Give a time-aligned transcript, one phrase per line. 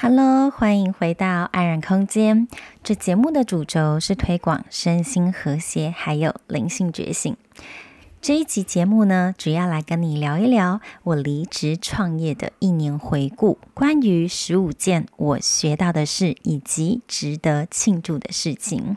[0.00, 2.46] Hello，欢迎回到安然空间。
[2.84, 7.36] 这节目的主轴是推广身心和谐，还有灵性觉醒。
[8.22, 18.96] 这一集节目呢，主要来跟你聊一聊我离职创业的一年回顾，关于十五件我学到的事，以及值得庆祝的事情。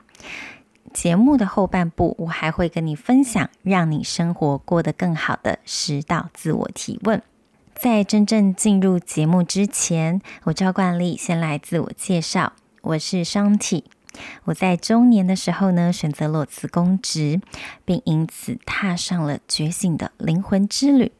[0.94, 7.24] 节目的后半部，我还会跟你分享让你生活过得更好的十道自我提问。
[7.82, 12.54] 在真正进入节目之前，我照惯例先来自我介绍。
[12.82, 13.86] 我是商体
[14.44, 17.42] 我在中年的时候呢，选择裸辞公职，
[17.84, 21.12] 并因此踏上了觉醒的灵魂之旅。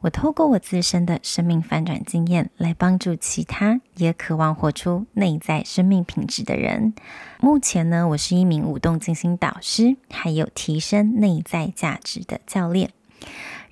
[0.00, 6.92] 我透过我自身的生命翻转经验，来帮助其他也渴望活出内在生命品质的人。
[7.40, 12.90] 目前呢，我是一名舞动静心导师，还有提升内在价值的教练。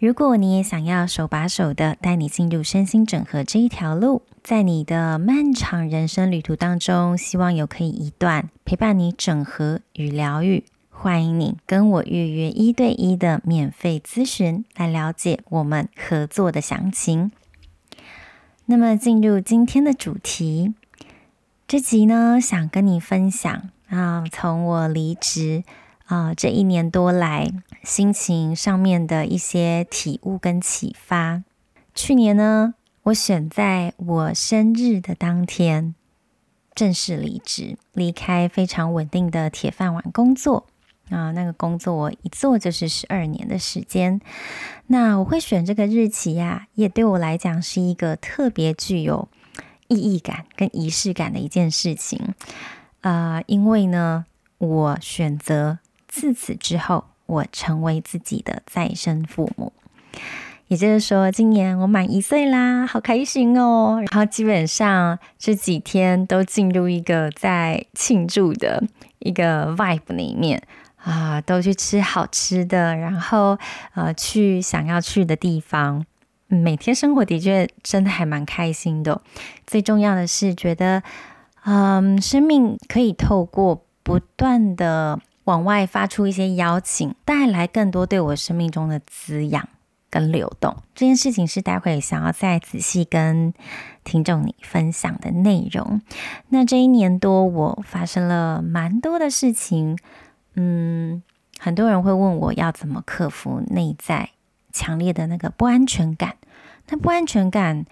[0.04, 17.32] 如果你也想要手把手的带你进入身心整合这一条路，在你的漫长人生旅途当中，希望有可以一段陪伴你整合与疗愈，欢迎你跟我预约一对一的免费咨询，来了解我们合作的详情。
[18.66, 20.74] 那么进入今天的主题，
[21.66, 25.64] 这集呢，想跟你分享啊，从我离职。
[26.06, 27.50] 啊、这一年多来，
[27.84, 31.44] 心情上面的一些体悟跟启发。
[31.94, 35.94] 去年呢，我选在我生日的当天
[36.74, 40.66] 正式离职，离开非常稳定的铁饭碗工作
[41.10, 44.20] 啊、那个工作我一做就是十二年的时间。
[44.86, 49.28] 那我会选这个日期呀、也对我来讲是一个特别具有
[49.88, 52.34] 意义感跟仪式感的一件事情
[53.02, 54.24] 啊、因为呢，
[54.56, 55.78] 我选择。
[56.06, 59.72] 自此之后，我成为自己的再生父母，
[60.68, 63.98] 也就是说，今年我满一岁啦，好开心哦！
[63.98, 68.84] 然后基本上这几天都进入一个在庆祝的
[69.20, 70.62] 一个 vibe 里面
[70.96, 73.58] 啊，都去吃好吃的，然后
[73.94, 76.04] 呃去想要去的地方，
[76.46, 79.22] 每天生活的确真的还蛮开心的。
[79.66, 81.02] 最重要的是，觉得
[81.64, 85.18] 嗯，生命可以透过不断的。
[85.44, 89.68] 往外发出一些邀请，带来更多对我生命中的滋养
[90.10, 90.76] 跟流动。
[90.94, 93.52] 这件事情是待会想要再仔细跟
[94.04, 96.00] 听众你分享的内容。
[96.48, 99.98] 那这一年多，我发生了蛮多的事情。
[100.54, 101.22] 嗯，
[101.58, 104.30] 很多人会问我要怎么克服内在
[104.72, 106.36] 强烈的那个不安全感。
[106.88, 107.86] 那不安全感，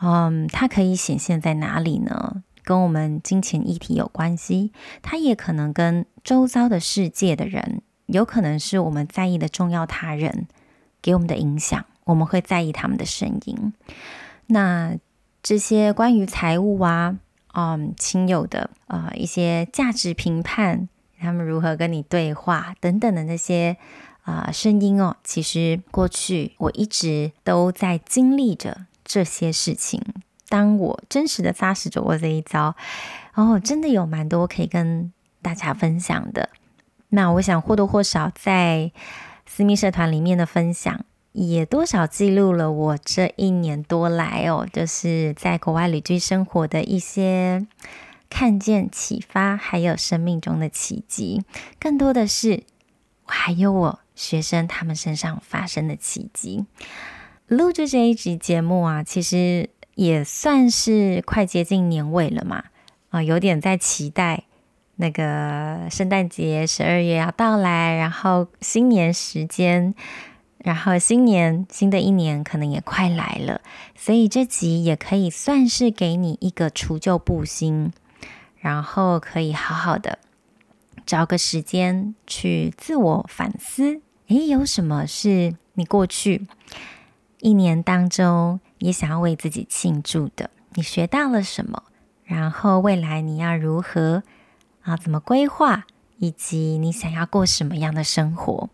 [0.00, 2.42] 嗯，它可以显现在哪里呢？
[2.64, 10.48] 跟我们金钱议题有关系，它也可能跟周遭的世界的人，有可能是我们在意的重要他人
[11.02, 13.74] 给我们的影响，我们会在意他们的声音。
[14.46, 14.96] 那
[15.42, 17.18] 这些关于财务啊，
[17.52, 20.88] 嗯，亲友的啊、呃、一些价值评判，
[21.20, 23.76] 他们如何跟你对话等等的那些
[24.22, 30.02] 啊、声音哦，其实过去我一直都在经历着这些事情。
[30.48, 32.76] 当我真实的踏实走过这一遭，
[33.34, 36.50] 哦，真的有蛮多可以跟大家分享的。
[37.08, 38.92] 那我想或多或少在
[39.46, 47.66] 私密社团里面的分享，也多少记录了我这一年多来哦，就是在国外旅居生活的一些
[48.28, 51.42] 看见、启发，还有生命中的奇迹。
[51.80, 52.64] 更多的是，
[53.24, 56.66] 还有我学生他们身上发生的奇迹。
[57.46, 59.70] 录制这一集节目啊，其实。
[59.94, 62.64] 也算是快接近年尾了嘛，
[63.10, 64.44] 啊、有点在期待
[64.96, 69.94] 那个圣诞节十二月要到来，然后新年时间，
[70.58, 73.60] 然后新年新的一年可能也快来了，
[73.96, 77.92] 所以这集也可以算是给你一个除旧布新，
[78.56, 80.18] 然后可以好好的
[81.04, 86.46] 找个时间去自我反思，诶，有什么是你过去
[87.40, 91.82] 一年当中，也想要为自己庆祝的，你学到了什么？
[92.24, 94.22] 然后未来你要如何
[94.82, 94.96] 啊？
[94.96, 95.84] 怎么规划？
[96.18, 98.70] 以及你想要过什么样的生活？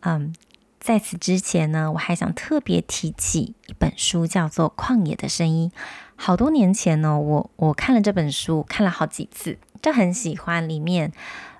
[0.00, 0.34] 嗯，
[0.78, 5.70] 在此之前呢，我还想特别提起一本书，叫做《旷野的声音》。
[6.16, 11.12] 好多年前呢，我我看了这本书，看了好几次，就很喜欢里面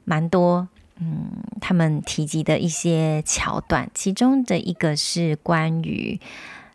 [0.04, 1.30] 蛮多嗯，
[1.60, 6.20] 他们提及的一些桥段，其中的一个是关于。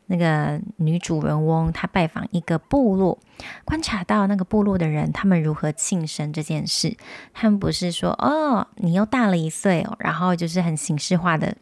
[0.08, 3.18] 那个女主人翁，她拜访一个部落，
[3.64, 6.96] 观察到那个部落的人，他们如何庆生这件事。
[7.34, 11.56] 他们不是说哦，你又大了一岁哦，然后就是很形式化的，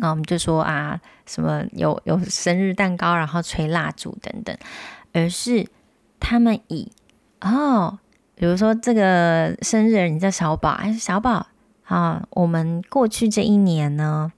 [0.00, 4.56] 哦，我们，就说啊，什么有有生日蛋糕，然后吹蜡烛等等，
[5.12, 5.66] 而是
[6.20, 6.92] 他们以
[7.40, 7.98] 哦，
[8.34, 11.46] 比如说这个生日你叫小宝，还是小宝
[11.84, 12.24] 啊？
[12.30, 14.32] 我们过去这一年呢，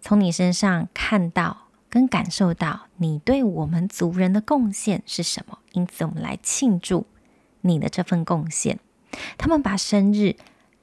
[0.00, 1.56] 从你身上看到
[1.92, 5.58] 跟感受到你对我们族人的贡献是什么？
[5.72, 7.06] 因此，我们来庆祝
[7.60, 8.78] 你的这份贡献。
[9.36, 10.36] 他们把生日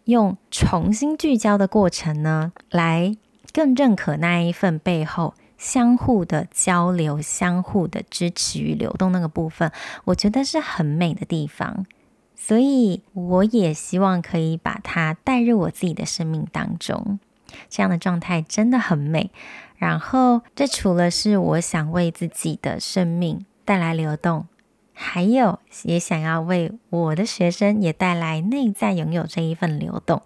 [0.03, 3.17] 用重新聚焦的过程呢，来
[3.51, 9.71] 更认可那一份背后相互的交流、相互的支持与流动那个部分，
[10.05, 11.87] 我觉得是很美的地方。
[12.35, 17.19] 所以，我也希望可以把它带入我自己的生命当中，
[17.67, 19.31] 这样的状态真的很美。
[19.79, 24.45] 然后，这除了是我想为自己的生命带来流动。
[24.93, 30.21] 还有，也想要为我的学生也带来内在拥有这一份流动，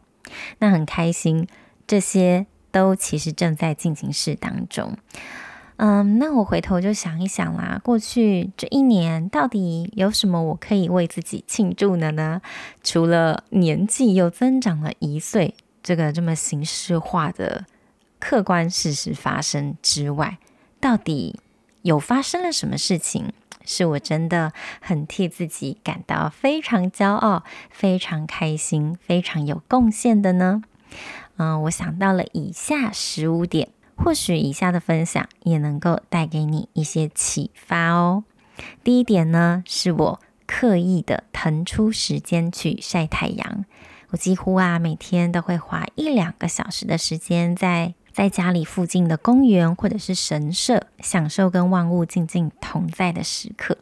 [0.57, 1.47] 那很开心，
[1.85, 4.97] 这些都其实正在进行式当中。
[5.75, 12.41] 嗯，那我回头就想一想啦，过去这一年到底有什么我可以为自己庆祝的呢？
[12.83, 15.53] 除了年纪又增长了一岁，
[15.83, 17.65] 这个这么形式化的
[18.23, 20.37] 客观事实发生之外，
[20.79, 21.41] 到底
[21.81, 23.31] 有发生了什么事情？
[23.65, 30.63] 是我真的很替自己感到非常骄傲、非常开心、非常有贡献的呢。
[31.35, 33.67] 嗯，我想到了以下十五点，
[33.97, 38.23] 或许以下的分享也能够带给你一些启发哦。
[38.85, 43.65] 第一点呢，是我刻意的腾出时间去晒太阳。
[44.11, 47.93] 我几乎啊每天都会花一两个小时的时间在。
[48.13, 53.77] 在家里附近的公园或者是神社，享受跟万物静静同在的时刻。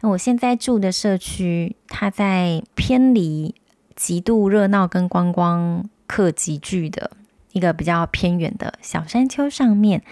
[0.00, 3.54] 那我现在住的社区，它在偏离
[3.94, 7.10] 极度热闹跟观光客集聚的
[7.52, 10.02] 一个比较偏远的小山丘上面。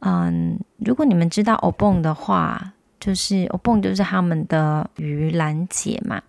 [0.00, 6.22] 嗯，如果你们知道 Obon 的话，就是 Obon 就是他们的盂兰节嘛。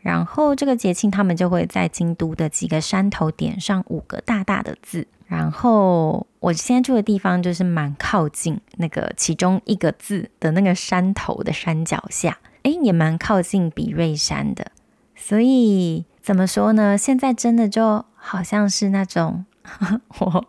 [0.00, 5.06] 然后这个节庆，他们就会在京都的几个山头点上五个大大的字。
[5.26, 14.72] 然后我现在住的地方就是蛮靠近那个其中一个字的那个山头的山脚下，诶，也蛮靠近比瑞山的。
[15.14, 16.98] 所以怎么说呢？
[16.98, 20.46] 现在真的就好像是那种呵 呵我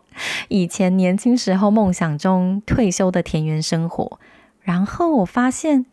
[0.48, 4.18] 以前年轻时候梦想中退休的田园生活。
[4.62, 5.86] 然后我发现，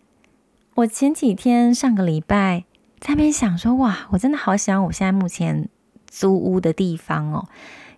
[0.76, 2.64] 我前几天上个礼拜
[3.00, 5.70] 在那边想说，哇，我真的好喜欢我现在目前
[6.08, 7.48] 租屋的地方哦。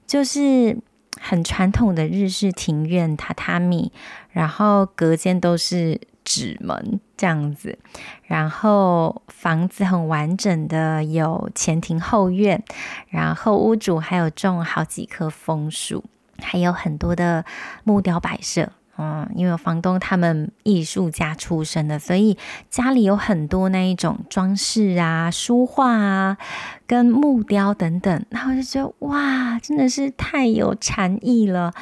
[0.05, 0.77] 就是
[1.19, 3.91] 很传统的日式庭院，榻榻米，
[4.29, 7.79] 然后隔间都是纸门这样子，
[8.23, 12.61] 然后房子很完整的有前庭后院，
[13.07, 16.03] 然后屋主还有种好几棵枫树，
[16.39, 17.45] 还有很多的
[17.85, 18.71] 木雕摆设。
[19.01, 22.37] 嗯，因为房东他们艺术家出身的，所以
[22.69, 26.37] 家里有很多那一种装饰啊、书画啊、
[26.85, 31.73] 跟木雕等等，然后就觉得哇，真的是太有禅意了。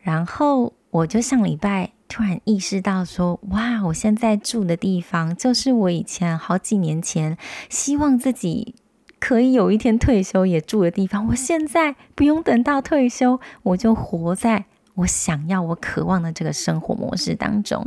[0.00, 7.36] 然后我就上礼拜突然意识到说，哇，我现在住的地方就是我以前好几年前
[7.68, 8.76] 希望自己
[9.18, 11.26] 可以有一天退休也住的地方。
[11.30, 14.66] 我现在不用等到退休，我就活在。
[14.94, 17.86] 我想要，我渴望的这个生活模式当中，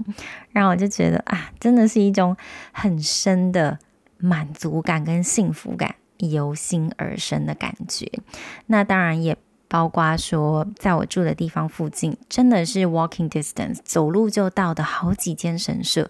[0.52, 2.36] 然后我就觉得啊，真的是一种
[2.72, 3.78] 很深的
[4.18, 8.10] 满足感跟幸福感由心而生的感觉。
[8.68, 16.10] 那当然也包括说，在我住的地方附近，真的是 walking distance，走路就到的好几间神社，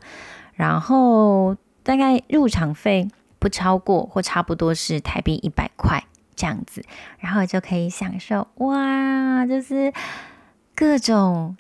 [0.53, 3.09] 然后大概入场费
[3.39, 6.03] 不超过或差不多是台币一百块
[6.35, 6.85] 这样子，
[7.19, 9.91] 然后就可以享受哇，就是。
[10.75, 11.55] 各种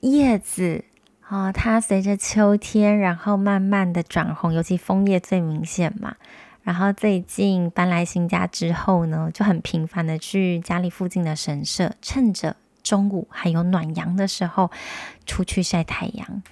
[0.00, 0.84] 叶子
[1.20, 6.14] 啊、哦，它随着秋天，然后慢慢的转红，尤其枫叶最明显嘛。
[6.62, 14.70] 然后最近搬来新家之后呢，就很频繁的去家里附近的神社，趁着中午还有暖阳的时候
[15.26, 16.42] 出去晒太阳。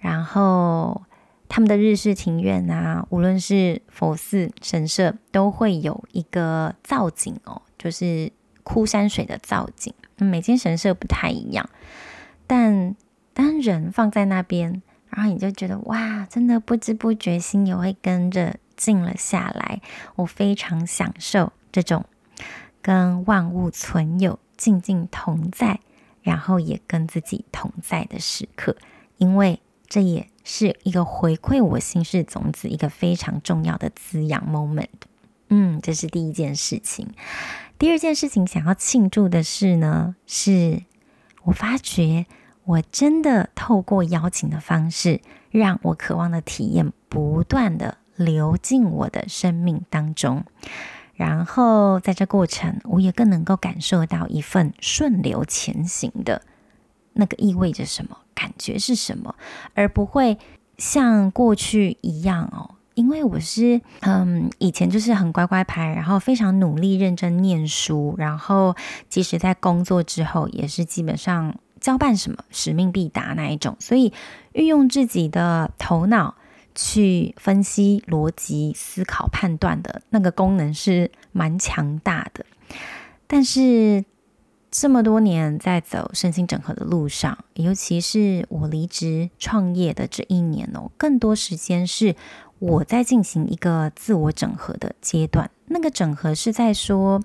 [0.00, 1.02] 然后
[1.48, 8.32] 他们的日式庭院啊，无论是佛寺、神社，都会有一个造景哦，就是
[8.64, 9.94] 枯山水的造景。
[10.24, 11.68] 每间神社不太一样，
[12.46, 12.94] 但
[13.34, 19.80] 当人放在那边，然后你就觉得哇，真的不知不觉心也会跟着静了下来。
[20.16, 22.04] 我非常享受这种
[22.80, 25.80] 跟万物存有、静静同在，
[26.22, 28.76] 然后也跟自己同在的时刻，
[29.16, 34.88] 因为这也是一个回馈我心事种子一个非常重要的滋养 moment。
[35.48, 37.08] 嗯，这是第一件事情。
[37.82, 40.84] 第二件事情想要庆祝的是呢，是
[41.42, 42.26] 我发觉
[42.62, 45.20] 我真的透过邀请的方式，
[45.50, 50.44] 让我渴望的体验不断的流进我的生命当中。
[51.14, 56.42] 然后在这过程，我也更能够感受到一份顺流前行的
[57.14, 59.34] 那个意味着什么，感觉是什么，
[59.74, 60.38] 而不会
[60.78, 62.76] 像过去一样哦。
[62.94, 68.74] 因为我是嗯，以前就是很乖乖牌，然后非常努力认真念书，然后
[69.08, 74.12] 即使在工作之后，也是基本上交办什么使命必达那一种，所以
[74.52, 76.34] 运用自己的头脑。
[76.74, 82.46] 去分析、逻辑思考、判断的那个功能是蛮强大的，
[83.26, 84.02] 但是
[84.72, 92.16] 这么多年在走身心整合的路上，尤其是我离职创业的这一年哦，更多时间是
[92.58, 95.50] 我在进行一个自我整合的阶段。
[95.66, 97.22] 那个整合是在说，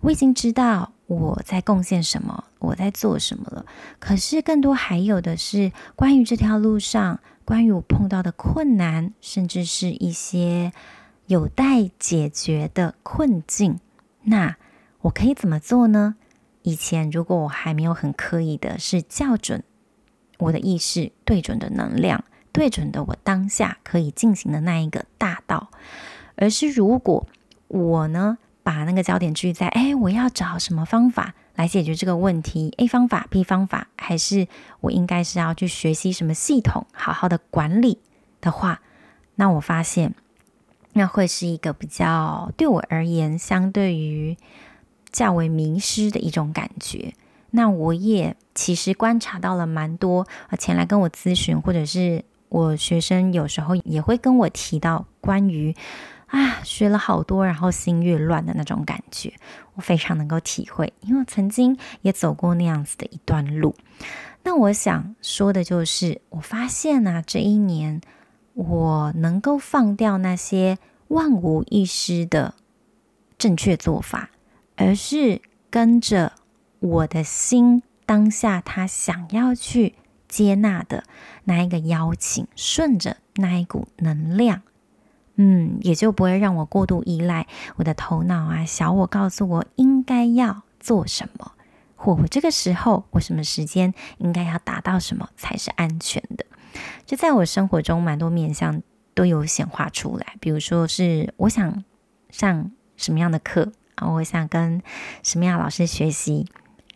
[0.00, 3.64] 我已经知道我在贡献什么，我在做什么了，
[4.00, 7.20] 可是更多还有的是关于这条路上。
[7.44, 10.72] 关于我碰到的困难，甚至是一些
[11.26, 13.80] 有待解决的困境，
[14.22, 14.56] 那
[15.00, 16.14] 我可以怎么做呢？
[16.62, 19.62] 以前如果我还没有很刻意的是校准
[20.38, 25.70] 我的意识，对准的能量，对准的我当下可以进行的那一个大道，
[26.36, 27.26] 而是如果
[27.68, 34.48] 我呢，把那个焦点聚在，哎，我要找什么方法来解决这个问题？A 方法、B 方法，还是
[34.80, 37.98] 我应该是要去学习什么系统，好好的管理
[38.40, 38.80] 的话，
[39.36, 40.14] 那我发现
[40.94, 44.36] 那会是一个比较对我而言，相对于
[45.12, 47.14] 较为迷失的一种感觉。
[47.50, 55.74] 那我也其实观察到了蛮多啊，前来跟我咨询，或者是我学生有时候也会跟我提到关于。
[56.30, 59.34] 啊，学了好多，然后心越乱的那种感觉，
[59.74, 63.74] 我非常能够体会，因为我曾经也走过那样子的一段路。
[64.44, 68.00] 那我想说的就是，我发现啊，这一年
[68.54, 72.54] 我能够放掉那些万无一失的
[73.36, 74.30] 正确做法，
[74.80, 76.32] 而是跟着
[76.78, 79.94] 我的心当下他想要去
[80.26, 81.04] 接纳的
[81.44, 84.62] 那一个邀请，顺着那一股能量。
[85.36, 87.46] 嗯，也就不会让我过度依赖
[87.76, 91.52] 我的头脑啊，小我告诉我应该要做什么，
[91.94, 96.46] 或我这个时候我什么时间应该要达到什么才是安全的。
[97.04, 98.82] 就在我生活中，蛮多面向
[99.12, 100.36] 都有显化出来。
[100.40, 101.84] 比如说是我想
[102.30, 103.72] 上什么样的课，
[104.08, 104.82] 我想跟
[105.22, 106.46] 什么样老师学习，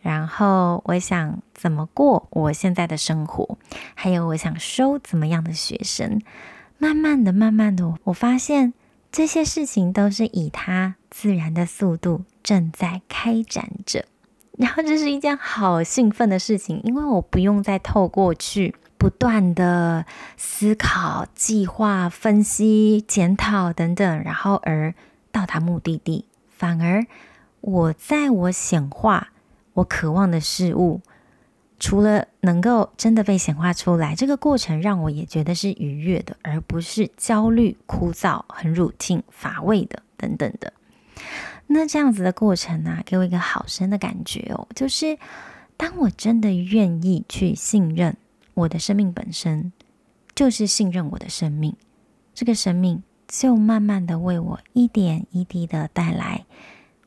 [0.01, 3.57] 然后我想怎么过我现在的生活，
[3.93, 6.21] 还有我想收怎么样的学生。
[6.77, 8.73] 慢慢的，慢慢的，我发现
[9.11, 14.05] 这些事情都是以它自然的速度正在开展着，
[14.57, 24.93] 然后这是一件好兴奋的事情，因为我不用再透过去不断的思考、计划、分析、检讨等等，然后而
[25.31, 26.25] 到达目的地，
[26.57, 27.05] 反而
[27.61, 29.29] 我在我显化
[29.73, 31.01] 我渴望的事物。
[31.77, 40.71] 除了能够真的被显化出来，这个过程让我也觉得是愉悦的，而不是焦虑、枯燥、很 routine、乏味的等等的。
[41.67, 45.17] 那这样子的过程呢、啊，给我一个好深的感觉哦，就是
[45.75, 48.15] 当我真的愿意去信任
[48.53, 49.73] 我的生命本身，
[50.33, 51.75] 就是信任我的生命，
[52.33, 56.45] 这个生命就慢慢的为我一点一滴的带来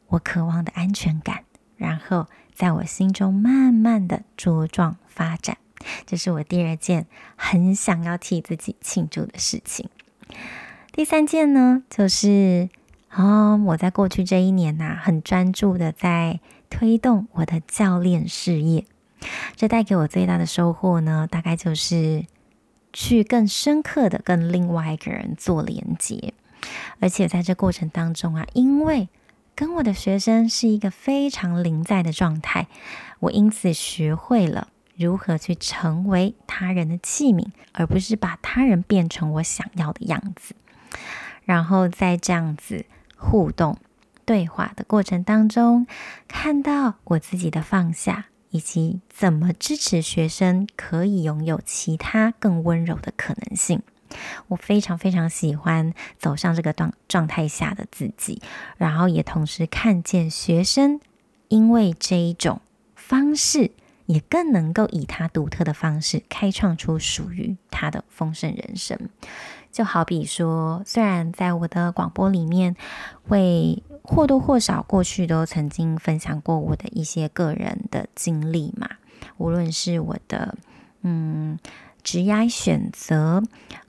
[0.08, 1.44] 我渴望的安全感，
[1.76, 2.26] 然后。
[2.58, 5.58] 在我心中慢慢的茁壮发展，
[6.06, 7.06] 这是我第二件
[7.36, 9.88] 很想要替自己庆祝的事情。
[10.90, 12.68] 第三件呢，就是
[13.14, 18.84] 哦，我在过去这一年呐、很专注的在推动我的教练事业。
[19.54, 22.24] 这带给我最大的收获呢，大概就是
[22.92, 26.34] 去更深刻的跟另外一个人做连接，
[27.00, 29.08] 而且在这过程当中啊，因为
[29.54, 32.68] 跟我的学生是一个非常临在的状态，
[33.20, 40.54] 我因此学会了如何去成为他人的器皿，而不是把他人变成我想要的样子。
[41.44, 42.84] 然后在这样子
[43.16, 43.78] 互动
[44.24, 45.86] 对话的过程当中，
[46.26, 53.82] 看到我自己的放下，以及怎么支持学生可以拥有其他更温柔的可能性。
[54.46, 58.40] 我非常非常喜欢走上这个状状态下的自己，
[58.78, 60.98] 然后也同时看见学生
[61.48, 62.62] 因为这一种
[62.94, 63.70] 方式，
[64.06, 68.98] 也更能够以他独特的方式开创出属于他的丰盛人生。
[69.70, 72.74] 就好比说，虽然在我的广播里面
[73.28, 78.88] 会或多或少过去都曾经分享过我的一些个人的经历嘛，
[79.36, 80.56] 无论是我的
[81.02, 81.58] 嗯
[82.02, 83.42] 职业选择。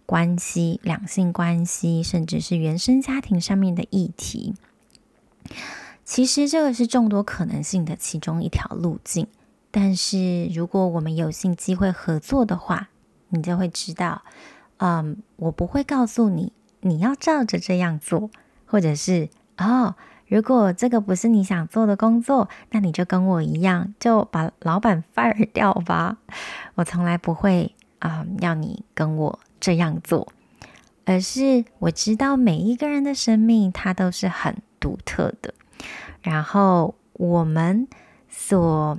[0.10, 4.56] 关系、两性关系，甚至是原生家庭上面的议题。
[6.04, 9.28] 其实这个是众多可能性的其中一条路径。
[9.70, 12.90] 但是如果我们有幸机会合作的话，
[13.28, 14.24] 你就会知道，
[14.78, 18.32] 嗯，我不会告诉你你要照着这样做，
[18.66, 19.96] 或者是哦，
[20.28, 26.18] 如果这个不是你想做的工作，那你就跟我一样，就把老板 fire 掉吧。
[26.76, 30.32] 我从来不会啊，要你跟我这样做，
[31.06, 35.54] 而是我知道每一个人的生命它都是很独特的。
[36.22, 37.88] 然后我们
[38.30, 38.98] 所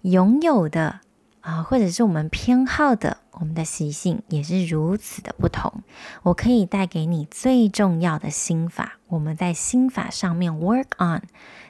[0.00, 1.00] 拥有的
[1.42, 5.82] 啊，或者是我们偏好的，我们的习性也是如此的不同。
[6.22, 11.22] 我可以带给你最重要的心法，我们在心法上面 work on，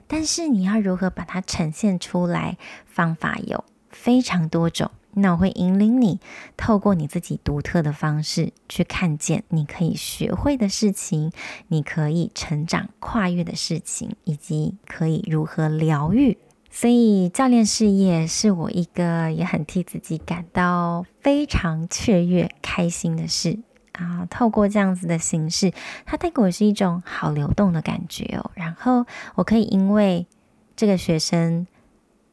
[0.07, 4.91] 但是你要如何把它呈现出来，方法有非常多种。
[5.15, 6.21] 那我会引领你，
[6.57, 11.33] 透过你自己独特的方式去看见你可以学会的事情，
[11.69, 16.39] 你可以成长跨越的事情，以及可以如何疗愈。
[16.75, 23.59] 所以，教练事业是我一个也很替自己感到非常雀跃、开心的事
[23.93, 24.27] 啊！
[24.31, 25.71] 透过这样子的形式，
[26.07, 28.51] 它带给我是一种好流动的感觉哦。
[28.55, 30.27] 然后，我可以因为
[30.75, 31.67] 这个学生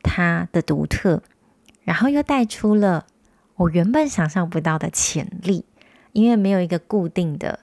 [0.02, 1.22] 他的独特。
[1.84, 3.08] 然后又带出了
[3.56, 5.66] 我原本想象不到的潜力，
[6.14, 7.60] 因为没有一个固定的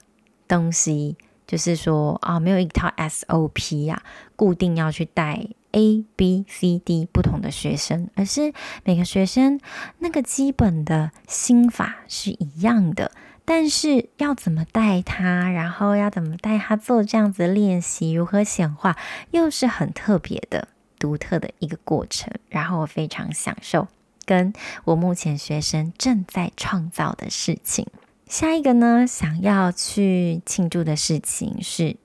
[0.47, 1.15] 东西，
[1.47, 4.03] 就是说啊，没有一套 SOP 呀，
[4.35, 8.51] 固定要去带 A、B、C、D 不同的学生，而是
[8.83, 9.59] 每个学生
[9.99, 13.11] 那个基本的心法是一样的，
[13.45, 18.97] 但是要怎么带他，然后要怎么带他做这样子的练习，如何显化，
[19.29, 20.67] 又是很特别的、
[20.97, 22.33] 独特的一个过程。
[22.49, 23.87] 然后我非常享受。
[24.25, 24.51] 跟
[24.83, 27.85] 我目前学生正在创造的事情，
[28.27, 31.95] 下一个呢，想要去庆祝的事情是，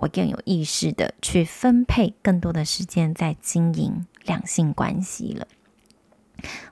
[0.00, 5.46] 我更有意识的去分配更多的时间在经营两性关系了。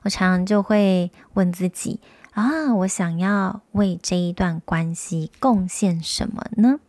[0.03, 1.99] 我常常就会问自己
[2.31, 6.79] 啊，我想要为这一段关系贡献什么呢？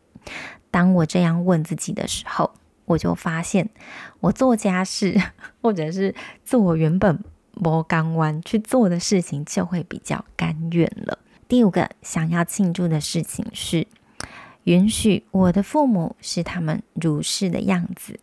[0.70, 2.52] 当我这样问自己的时候，
[2.84, 3.70] 我就发现，
[4.20, 5.20] 我做家事
[5.62, 7.22] 或者是做我原本。
[7.58, 11.18] 摸钢弯去做的事情就会比较甘愿了。
[11.48, 13.86] 第五个想要庆祝的事情是，
[14.66, 18.18] 允许我的父母是他们如是的样子，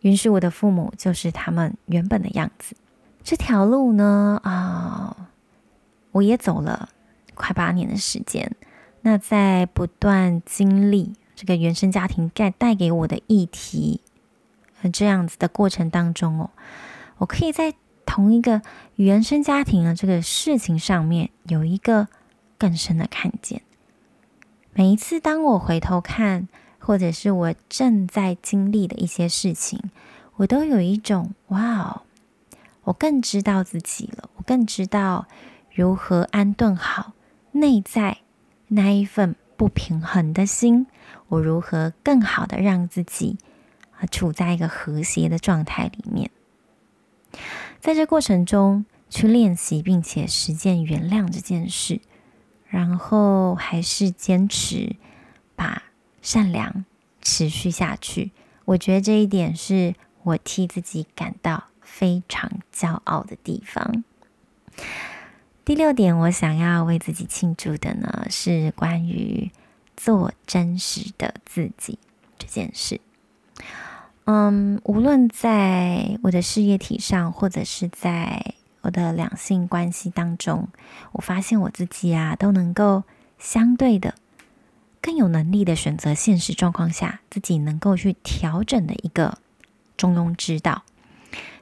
[0.00, 2.74] 允许我的父母就是他们原本的样子。
[3.22, 5.28] 这条路呢，啊，
[6.12, 6.88] 我也走了
[7.34, 8.50] 快八年的时间。
[9.02, 14.00] 那在不断经历这个原生家庭带带给我的议题，
[14.94, 16.50] 这样子的过程当中哦。
[17.18, 17.74] 我可以在
[18.06, 18.62] 同一个
[18.94, 22.08] 原生家庭的这个事情上面有一个
[22.56, 23.60] 更深的看见。
[24.78, 29.80] 每一次当我回头看，或者是我正在经历的一些事情，
[30.34, 32.02] 我都有一种哇哦，
[32.84, 35.28] 我更知道自己了，我更知道
[35.72, 37.14] 如何安顿好
[37.52, 38.18] 内在
[38.68, 40.86] 那一份不平衡的心，
[41.28, 43.38] 我如何更好的让自己
[43.98, 46.30] 啊处在一个和谐的状态里面。
[47.80, 52.02] 在这过程中去练习，并且实践原谅这件事，
[52.76, 54.96] 然后还是坚持
[55.54, 55.84] 把
[56.20, 56.84] 善良
[57.22, 58.32] 持续下去。
[58.66, 64.04] 我觉得这一点是我替自己感到非常骄傲的地方。
[65.64, 69.50] 第六点，我想要为自己庆祝的呢，是关于
[69.96, 71.98] 做真实的自己
[72.36, 73.00] 这件事。
[74.26, 78.55] 嗯，无论在我的事业体上，或者是在
[78.86, 80.68] 我的两性关系当中，
[81.10, 83.02] 我发现我自己啊，都能够
[83.36, 84.14] 相对的
[85.02, 89.38] 更有能力的选择现实状况下自己能够去调整的一个
[89.96, 90.84] 中庸之道。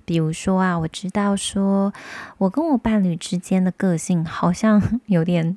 [0.04, 1.94] 比如说啊，我知道说
[2.36, 5.56] 我跟我伴侣之间的个性好像有点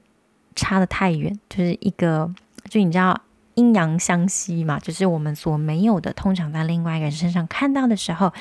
[0.56, 2.34] 差的太远，就是一个，
[2.70, 3.22] 就你知道。
[3.56, 8.32] 阴阳相吸嘛，就是我们所没有的，通常在另外一个人身上看到的时候，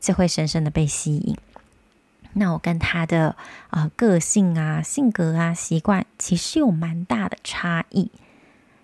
[0.00, 1.36] 就会深深的被吸引。
[2.34, 3.36] 那我跟他的
[3.70, 8.10] 啊、呃、个性啊、性格啊、习惯，其实有蛮大的差异。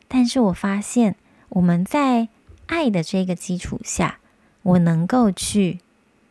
[0.09, 1.17] 但是我发现，
[1.51, 2.29] 我们在
[2.67, 4.19] 爱的这个基础下，
[4.63, 5.81] 我能够去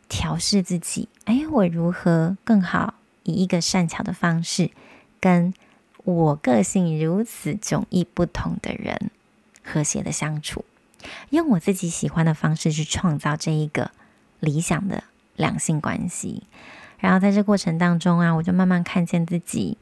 [0.07, 1.07] 调试自己。
[1.25, 4.71] 哎，我如何更好以一个善巧的方式，
[5.19, 5.53] 跟
[6.03, 9.11] 我个性如此迥异不同的人，
[9.63, 10.65] 和谐的相处，
[11.29, 13.91] 用我自己喜欢的方式去创造这一个
[14.39, 15.03] 理想的
[15.35, 16.43] 两性关系。
[16.99, 19.77] 然后在这过程当中啊，我就慢慢看见自己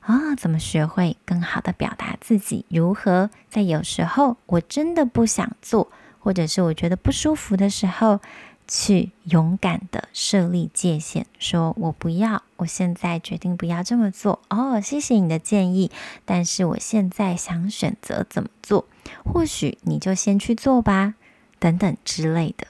[0.00, 2.66] 啊、怎么学会更好的表达自己？
[2.68, 8.20] 如何在有时候我真的不想做，或者是我觉得不舒服的时候，
[8.68, 14.40] 去勇敢的设立界限，说我不要，我现在决定不要这么做。
[14.50, 15.90] 哦，谢谢你的建议，
[16.26, 18.86] 但是我现在想选择怎么做，
[19.24, 21.14] 或许你就先去做吧，
[21.58, 22.66] 等等之类的。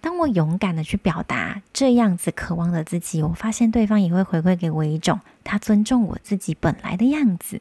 [0.00, 7.60] 当我勇敢的去表达这样子渴望的自己，我发现对方也会回馈给我一种他尊重我自己本来的样子。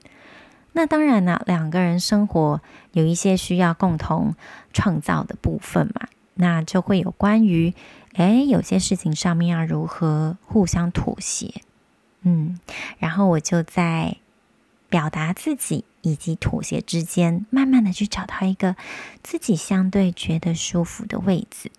[0.73, 2.61] 那当然了，两个人生活
[2.93, 4.35] 有一些需要共同
[4.73, 6.07] 创造的部分嘛。
[6.35, 7.75] 那就会有关于，
[8.13, 11.61] 诶，有些事情上面要如何互相妥协，
[12.23, 12.59] 嗯，
[12.97, 14.17] 然后我就在
[14.89, 18.75] 表达自己以及妥协之间，慢慢的去找到一个
[19.21, 21.69] 自己相对觉得舒服的位置。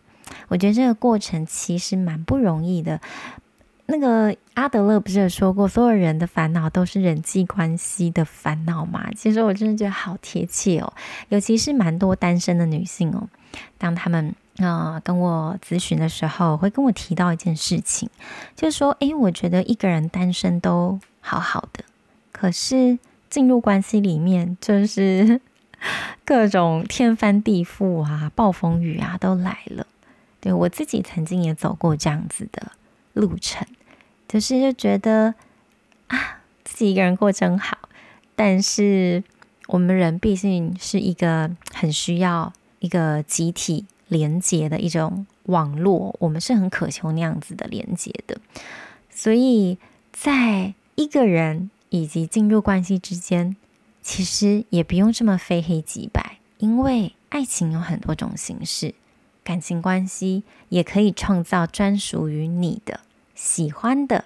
[0.49, 3.01] 我觉得这个过程其实蛮不容易的。
[3.87, 9.11] 那个阿德勒不是有说过，所有人的烦恼都是人际关系的烦恼吗？
[9.15, 10.93] 其实我真的觉得好贴切哦，
[11.29, 13.29] 尤其是蛮多单身的女性哦，
[13.79, 14.35] 当她们。
[14.61, 18.09] 啊、跟我咨询的时候，会跟我提到一件事情，
[18.55, 21.83] 就是说，诶，我觉得一个人单身都好好的，
[22.31, 22.97] 可是
[23.29, 25.41] 进入关系里面，就是
[26.25, 29.85] 各种天翻地覆啊，暴风雨啊都来了。
[30.45, 32.73] 对，我自己曾经也走过这样子的
[33.15, 33.67] 路程，
[34.29, 35.35] 就是就觉得
[36.09, 37.89] 啊，自己一个人过真好。
[38.37, 39.25] 但是
[39.69, 43.87] 我们人毕竟是一个很需要一个集体。
[44.09, 48.39] 连接的一种网络，我们是很渴求那样子的连接的，
[49.09, 49.79] 所以
[50.13, 53.57] 在一个人以及进入关系之间，
[54.03, 58.95] 其实也不用这么非黑即白，因为爱情有很多种形式，
[59.45, 63.01] 感情关系也可以创造专属于你的
[63.35, 64.25] 喜欢的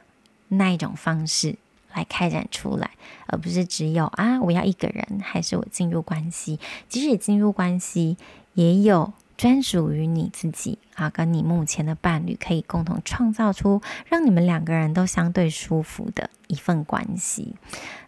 [0.49, 1.57] 那一种方式
[1.93, 2.93] 来开展出来，
[3.27, 8.17] 而不是只有啊，我要一个人，还是我进入关系，即使进入关系
[8.55, 9.13] 也有。
[9.37, 17.55] 专属于你自己啊，跟你目前的伴侣可以共同创造出让你们两个人都相对舒服的一份关系。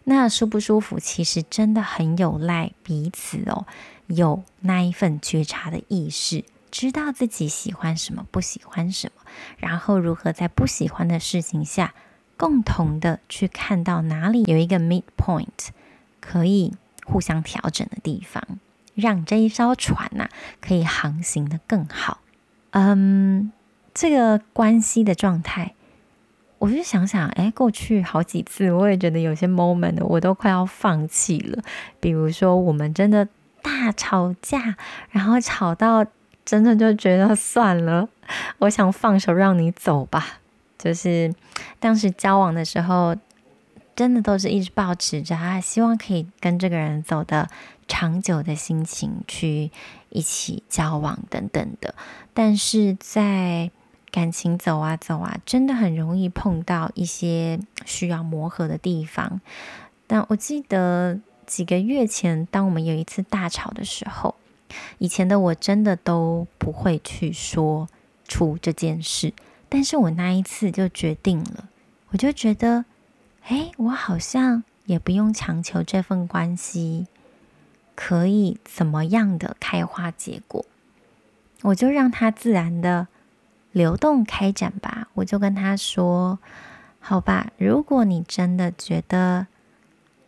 [0.03, 3.65] 那舒不舒服，其实真的很有赖彼此哦，
[4.07, 9.21] 有那一份觉察的意识，知道自己喜欢什么，不喜欢什么，
[9.57, 11.93] 然后如何在不喜欢的事情下，
[12.37, 15.67] 共同的去看到哪里有一个 midpoint，
[16.19, 16.73] 可以
[17.05, 18.41] 互相调整的地方。
[18.93, 20.29] 让这一艘船呐、
[20.59, 22.19] 可以航行的更好。
[22.71, 23.51] 嗯，
[23.93, 25.75] 这个关系的状态，
[26.59, 31.63] 我就想想，哎，过去好几次，我也觉得有些 moment 我都快要放弃了。
[32.01, 33.27] 比如说，我们真的
[33.61, 34.75] 大吵架，
[35.09, 36.05] 然后吵到
[36.45, 38.07] 真的就觉得算了，
[38.59, 40.39] 我想放手让你走吧。
[40.77, 41.33] 就是
[41.79, 43.15] 当时交往的时候，
[43.95, 47.49] 真的都是一直抱持着啊，希望可以跟这个人走的。
[47.87, 49.69] 长久的心情去
[50.07, 51.93] 一起交往等等的，
[52.33, 53.69] 但是在
[54.09, 59.41] 感情走啊走啊，真的很容易碰到一些需要磨合的地方。
[60.07, 64.35] 但我记得几个月前，当我们有一次大吵的时候，
[64.97, 67.87] 以前的我真的都不会去说
[68.27, 69.33] 出这件事，
[69.69, 71.69] 但是我那一次就决定了，
[72.09, 72.85] 我就觉得，
[73.43, 77.07] 哎，我好像也不用强求这份关系。
[77.93, 80.65] 可以怎么样的开花结果，
[81.61, 83.07] 我就让它自然的
[83.71, 85.09] 流动开展吧。
[85.13, 86.39] 我就跟他说
[86.99, 89.45] ：“好吧，如果你真的觉得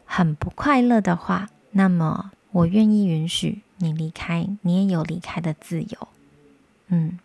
[0.06, 6.08] 很不快乐的话，那么我愿意允许你离开，你也有离开的自由。”
[6.88, 7.19] 嗯，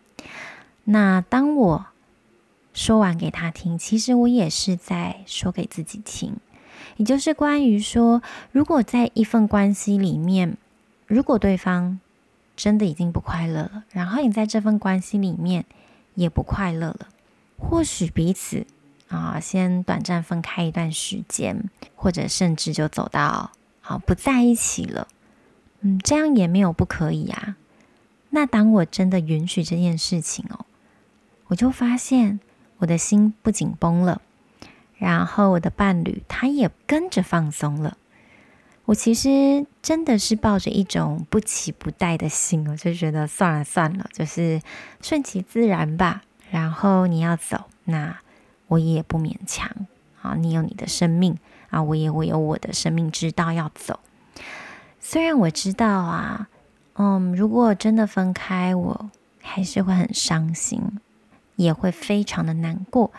[0.83, 1.85] 那当我
[2.73, 6.37] 说完给他听，其实我也是在说给自己听。
[6.97, 10.57] 也就是关于说，如果在一份关系里面，
[11.07, 11.99] 如果对方
[12.55, 15.65] 真的已经不快乐了，然后你在这份关系里面
[16.15, 17.07] 也不快乐了，
[17.57, 18.65] 或许彼此
[19.07, 25.07] 啊先短暂分开一段时间，或者甚至就走到啊不在一起了，
[25.81, 27.55] 嗯，这样也没有不可以啊。
[28.31, 30.65] 那当我真的允许这件事情哦，
[31.47, 32.39] 我就发现
[32.77, 34.21] 我的心不紧绷了。
[34.97, 37.97] 然后我的伴侣他也跟着放松了。
[38.83, 44.61] 我其实真的是抱着一种不期不待的心，我就觉得算了算了，就是
[45.01, 46.23] 顺其自然吧。
[46.51, 48.19] 然后你要走，那
[48.67, 49.71] 我也不勉强
[50.21, 50.35] 啊。
[50.35, 51.37] 你有你的生命
[51.69, 53.99] 啊，我也我有我的生命之道要走。
[55.11, 56.49] 虽然我知道啊，
[56.93, 59.09] 嗯，如果真的分开，我
[59.41, 60.83] 还是会很伤心，
[61.55, 63.11] 也会非常的难过，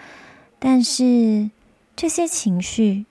[0.61, 1.51] 但是。
[1.97, 3.07] 这些情绪，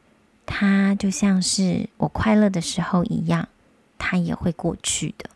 [0.45, 3.49] 它就像是我快乐的时候一样，
[3.97, 5.29] 它也会过去的。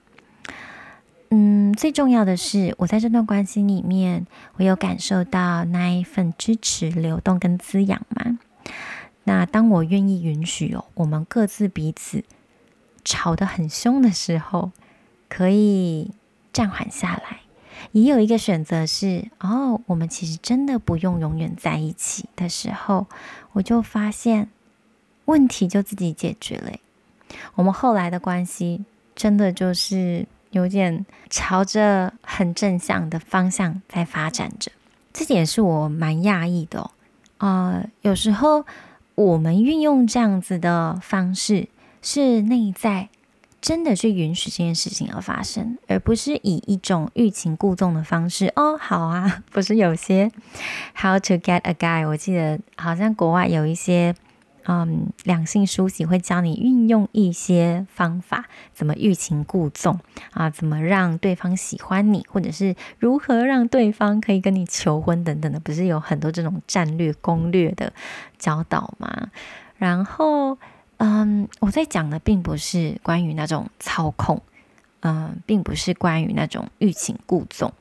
[1.30, 4.26] 嗯，最重要的是，我在这段关系里面，
[4.56, 8.40] 我有感受到那一份支持、流动跟滋养吗？
[9.26, 12.24] 那当我愿意允许哦，我们各自彼此
[13.04, 14.72] 吵得很凶的时候，
[15.30, 16.12] 可以
[16.52, 17.40] 暂缓下来。
[17.92, 23.08] 也有一个选择是，哦，我们其实真的不用永远在一起的时候，
[23.52, 24.50] 我就发现
[25.26, 26.72] 问题就自己解决了。
[27.56, 28.84] 我们后来的关系
[29.16, 34.72] 真的就是有点朝着很正向的方向在发展着，
[35.12, 36.92] 这点是我蛮讶异的哦。
[37.38, 38.66] 啊、呃，有时候。
[39.16, 41.68] 我们运用这样子的方式，
[42.04, 43.10] 是内在
[43.60, 48.54] 真的去允许这件事情而发生，而不是以一种欲擒故纵的方式。
[48.56, 50.30] 哦，好啊， 不是有些
[50.96, 54.14] How to get a guy，我记得好像国外有一些。
[54.66, 60.00] 嗯，两性书籍会教你运用一些方法，怎么欲擒故纵
[60.32, 67.92] 啊，怎么让对方喜欢你，或者是如何让对方可以跟你求婚等等的，不是有很多这种战略攻略的
[68.38, 69.32] 教导吗？
[69.76, 70.58] 然后，
[70.98, 74.42] 嗯，我在讲的并不是关于那种操控，
[75.02, 77.74] 嗯，并不是关于那种欲擒故纵，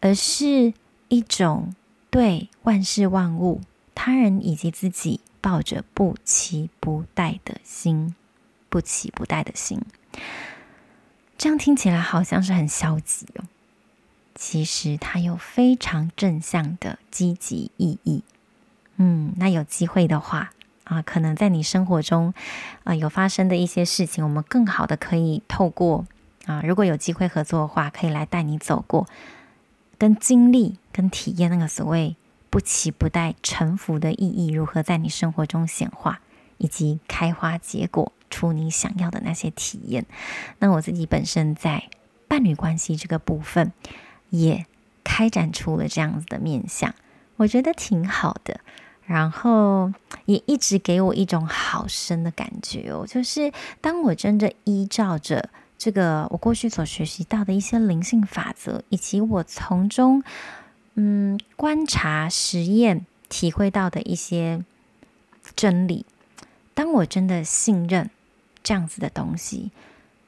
[0.00, 0.72] 而是
[1.08, 1.74] 一种
[2.10, 3.60] 对万事万物、
[3.94, 5.20] 他人以及自己。
[5.40, 8.16] 抱着不期不待的心，
[8.68, 9.80] 不期不待的心，
[11.38, 13.44] 这样听起来好像是很消极哦。
[14.34, 18.24] 其实它有非常正向的积极意义。
[18.96, 20.50] 嗯，那有机会的话
[20.88, 22.34] 啊，可能在你生活中
[22.84, 26.04] 啊有发生的一些事情，我们更好的可以透过
[26.46, 29.06] 啊，如果有机会合作的话，可以来带你走过，
[29.96, 32.16] 跟经历跟体验那个所谓。
[32.50, 36.20] 不期不待臣服的意义如何在你生活中显化，
[36.56, 40.06] 以及开花结果出你想要的那些体验？
[40.58, 41.90] 那我自己本身在
[42.26, 43.70] 伴侣关系这个部分
[44.30, 44.64] 也
[45.04, 46.94] 开展出了这样子的面向，
[47.36, 48.60] 我觉得挺好的。
[49.08, 49.92] 然后
[50.26, 60.22] 也一直给我一种好深的感觉哦，就是当我真的依照着这个我过去所学习到的一些灵性法则，以及我从中。
[61.00, 64.64] 嗯，观察、实验、体会到的一些
[65.54, 66.04] 真理，
[66.74, 68.10] 当我真的信任
[68.64, 69.70] 这样子的东西，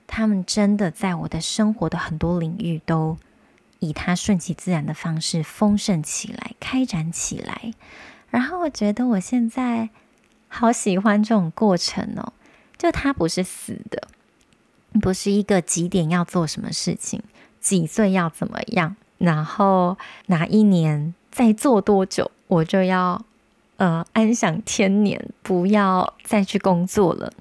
[0.06, 3.18] 他们真的在我的生活的很多领域都
[3.80, 7.74] 以它顺其自然的方式丰盛起来、开展起来。
[8.30, 9.90] 然后我觉得我现在
[10.48, 12.32] 好喜欢这种过程哦，
[12.78, 14.08] 就它不是死的，
[15.00, 17.22] 不是一个几点要做什么事情，
[17.60, 18.96] 几岁要怎么样。
[19.18, 23.22] 然后哪一年再做多久，我就要
[23.76, 27.32] 呃安享天年，不要再去工作了。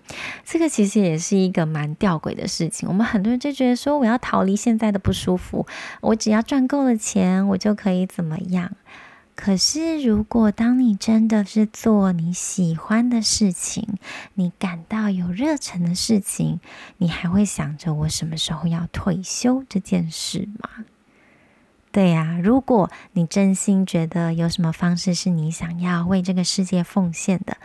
[0.43, 2.89] 这个其实也是一个蛮吊诡的事情。
[2.89, 5.65] 我们很多人就觉得说，我要逃离现在的不舒服，
[6.01, 8.71] 我只要赚够了钱，我就可以怎么样。
[9.41, 13.97] 可是如果当你真的是做你喜欢的事情，
[14.33, 16.59] 你感到有热忱的事情，
[16.97, 20.83] 你还会想着我什么时候要退休这件事吗？
[21.89, 27.55] 对呀、如果你真心觉得有什么方式是你想要为这个世界奉献的，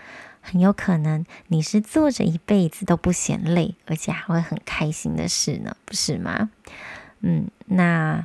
[0.41, 6.51] 很有可能你是做着一辈子都不嫌累，而且还会很开心的事呢，不是吗？
[7.21, 8.25] 嗯，那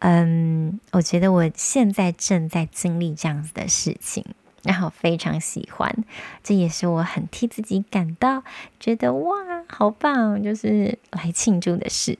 [0.00, 4.24] 嗯，我觉得我现在正在经历这样子的事情，
[4.62, 5.94] 然后非常喜欢，
[6.42, 8.42] 这也是我很替自己感到
[8.78, 9.36] 觉得哇，
[9.68, 12.18] 好棒，就是来庆祝的事。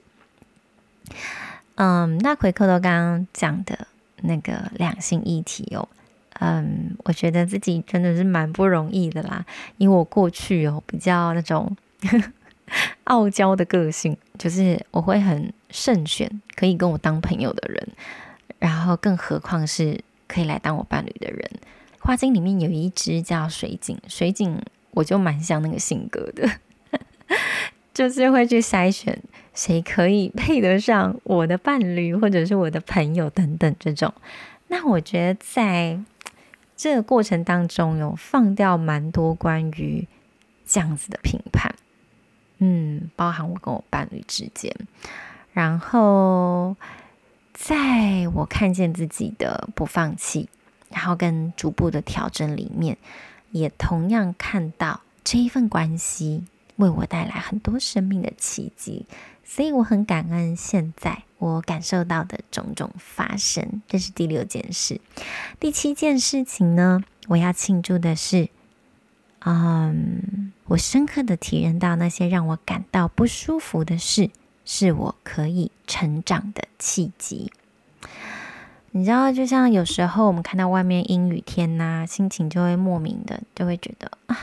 [1.75, 5.89] 嗯，那回扣到刚刚讲的那个两性议题哦，
[6.39, 9.43] 嗯，我觉得自己真的是蛮不容易的啦，
[9.77, 11.75] 因为我过去哦比较那种
[13.05, 17.89] 傲娇的个性，就是我会很慎选可以跟我当朋友的人，
[18.59, 21.51] 然后更何况是可以来当我伴侣的人。
[21.99, 26.49] 花精里面有一只叫水井，水井我就蛮像那个性格的，
[27.93, 29.21] 就是会去筛选。
[29.53, 34.13] 谁可以配得上我的伴侣，或者是我的朋友等等这种？
[34.69, 35.99] 那我觉得在
[36.77, 40.07] 这个过程当中，有放掉蛮多关于
[40.65, 41.75] 这样子的评判，
[42.59, 44.73] 嗯，包含我跟我伴侣之间。
[45.53, 46.75] 然后，
[47.53, 50.49] 在我看见自己的不放弃，
[50.89, 52.97] 然后跟逐步的调整里面，
[53.51, 56.45] 也同样看到这一份关系
[56.77, 59.05] 为我带来很多生命的奇迹。
[59.43, 65.01] 所以我很感恩现在我感受到的种种发生，这是第六件事。
[65.59, 68.47] 第七件事情呢，我要庆祝的是，
[69.39, 74.29] 嗯，我深刻的体验到那些让我感到不舒服的事，
[74.65, 77.51] 是我可以成长的契机。
[78.91, 84.37] 你知道，就像有时候我们看到外面阴雨天呐、心情就会莫名的就会觉得啊，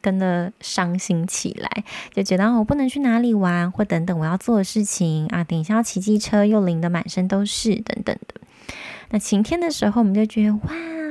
[0.00, 8.40] 跟着伤心起来，就觉得、我不能去哪里玩，或等等我要做的事情啊，等一下要骑机车又淋得满身都是等等的。
[9.10, 10.60] 那晴天的时候，我们就觉得哇。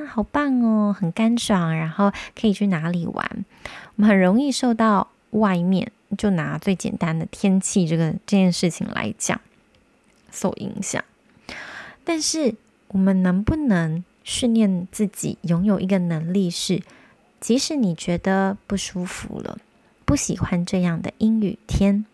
[0.07, 3.45] 好棒哦，很干爽，然后可以去哪里玩？
[3.97, 9.41] 我们很容易受到外面，就拿最简单的天气这个这件事情来讲，
[10.31, 11.03] 受影响。
[12.03, 12.55] 但是
[12.89, 16.81] 我们能不能训练自己拥有一个能力是，
[17.39, 19.57] 即使你觉得不舒服了，
[20.05, 22.05] 不喜欢这样的阴雨天。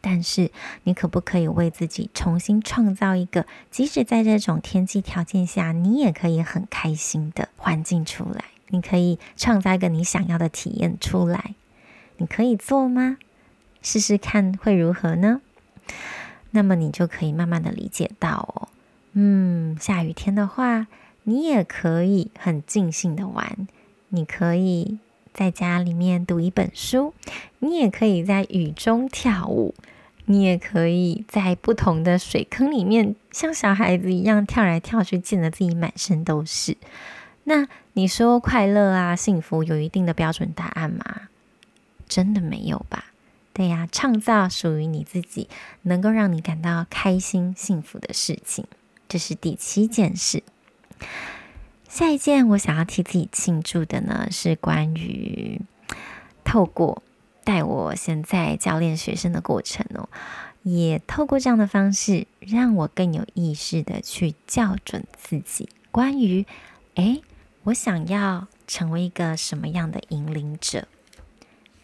[0.00, 0.50] 但是，
[0.82, 8.44] 你可不可以为自己重新创造一个，即使在这种天气条件下，你也可以很开心的环境出来？
[8.68, 11.54] 你可以创造一个你想要的体验出来，
[12.16, 13.18] 你可以做吗？
[13.82, 15.40] 试试看会如何呢？
[16.52, 18.68] 那么你就可以慢慢的理解到哦，
[19.12, 20.86] 嗯，下雨天的话，
[21.24, 23.66] 你也可以很尽兴的玩，
[24.08, 24.98] 你可以
[25.32, 27.12] 在家里面读一本书，
[27.58, 29.74] 你也可以在雨中跳舞。
[30.26, 36.78] 你也可以在不同的水坑里面，像小孩子一样跳来跳去，溅得自己满身都是。
[37.42, 41.28] 那你说快乐啊、幸福有一定的标准答案吗？
[42.08, 43.06] 真的没有吧？
[43.52, 45.48] 对呀，创造属于你自己，
[45.82, 48.66] 能够让你感到开心、幸福的事情，
[49.08, 50.42] 这是第七件事。
[51.88, 55.60] 下一件我想要替自己庆祝的呢，是关于
[56.44, 57.02] 透过。
[57.46, 60.08] 带我现在教练学生的过程哦，
[60.62, 65.68] 也透过这样的方式，让我更有意识的去校准自己。
[65.90, 66.46] 关于，
[66.94, 67.22] 诶，
[67.64, 70.88] 我想要成为一个什么样的引领者？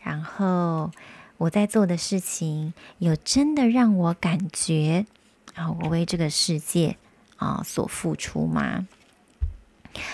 [0.03, 0.91] 然后
[1.37, 5.07] 我在做的事情，有真的让我感觉
[5.55, 6.97] 啊，我为这个世界
[7.37, 8.87] 啊所付出吗？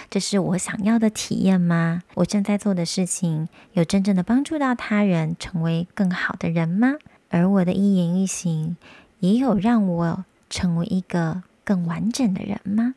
[0.08, 2.02] 这是我想要的体验吗？
[2.14, 6.94] 我正在做的事情有真正的帮助到他人，成为更好的人吗？
[7.28, 8.76] 而我的一言一行
[9.20, 12.94] 也有让我成为一个更完整的人吗？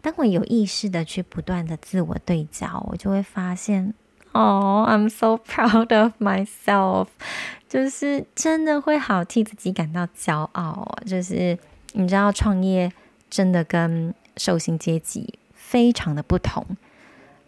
[0.00, 3.94] 当我有意识的去不断的自我对焦，我就会发现，
[4.32, 7.08] 哦，I'm so proud of myself，
[7.68, 10.98] 就是真的会好替自己感到骄傲。
[11.06, 11.58] 就是
[11.92, 12.92] 你知道，创业
[13.30, 15.38] 真的跟受薪阶级。
[15.54, 16.66] 非常的不同。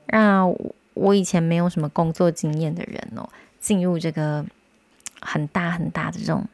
[0.07, 0.47] 那
[0.95, 3.29] 我以前没有什么工作经验的人哦，
[3.61, 4.43] 进入这个
[5.21, 6.47] 很大很大的这种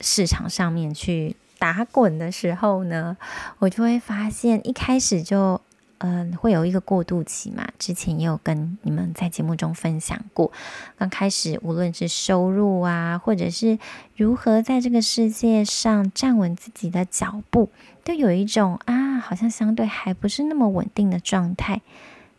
[0.00, 3.14] 市场上面去打滚的时候呢，
[3.58, 5.60] 我就会发现一开始就
[5.98, 7.66] 嗯、会有一个过渡期嘛。
[7.78, 10.52] 之前也有跟你们在节目中分享过，
[10.96, 13.78] 刚开始无论是收入啊，或者是
[14.16, 17.70] 如何在这个世界上站稳自己的脚步。
[18.04, 21.82] 都有一种啊，好像相对还不是那么稳定的状态，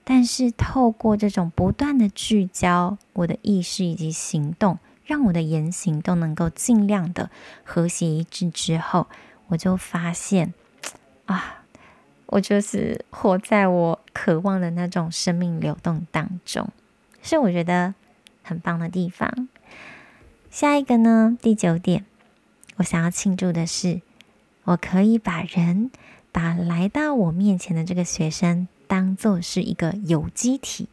[0.06, 7.30] 但是透过这种不断的聚焦，我的意识以及行动，让我的言行都能够尽量的
[7.66, 9.08] 和谐一致之后，
[9.48, 10.54] 我就发现
[11.26, 11.57] 啊，
[12.28, 16.70] 我就是活在我渴望的那种生命流动当中，
[17.22, 17.96] 是我觉得
[18.44, 19.50] 很棒的地方。
[20.50, 22.06] 下一个呢，第九点，
[22.78, 24.02] 我想要庆祝的是。
[24.64, 25.92] 我可以把人，
[26.34, 30.90] 把来到我面前的这个学生当做是一个有机体，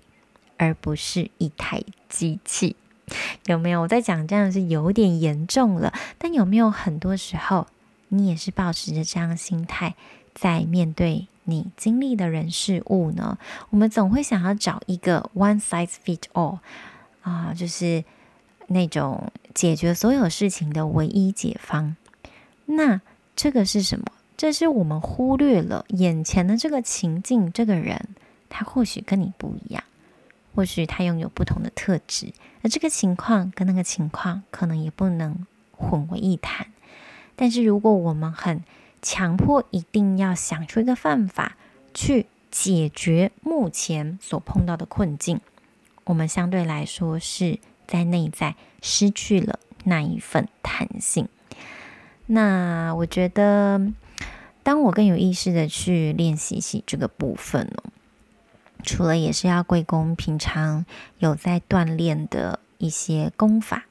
[0.57, 2.77] 而不是一台机器，
[3.47, 3.81] 有没有？
[3.81, 7.67] 我在讲这样是有点严重了，但有没有很多时候，
[8.11, 9.97] 你也是保持着这样的心态
[10.35, 13.39] 在面对你经历的人事物呢？
[13.71, 16.59] 我们总会想要找一个 one size fit all
[17.23, 18.05] 啊，就是
[18.67, 21.97] 那种解决所有事情的唯一解方，
[22.67, 23.01] 那。
[23.37, 24.07] 这个是什么？
[24.37, 28.11] 这是我们忽略了眼前的这个情境，这个人
[28.49, 29.83] 他或许跟你不一样，
[30.55, 32.33] 或许他拥有不同的特质，
[32.63, 36.69] 而这个情况跟那个情况可能也不能混为一谈。
[37.35, 38.63] 但是如果我们很
[39.05, 41.57] 强迫，一定要想出一个办法
[41.93, 45.41] 去解决目前所碰到的困境，
[46.05, 51.29] 我们相对来说是在内在失去了那一份弹性。
[52.27, 53.93] 那我觉得，
[54.63, 57.93] 当我更有意识的去练习起这个部分哦，
[58.83, 60.87] 除了也是要归功平常
[61.19, 63.85] 有在锻炼的一些功法，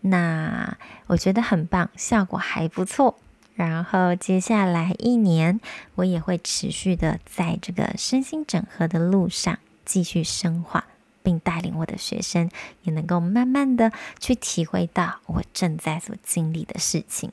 [0.00, 3.16] 那我觉得很棒，效果还不错。
[3.58, 5.60] 然后接下来一年，
[5.96, 10.84] 我也会持续的在这个身心整合的路上继续深化，
[11.24, 12.48] 并带领我的学生
[12.84, 13.90] 也能够慢慢的
[14.20, 17.32] 去体会到我正在所经历的事情。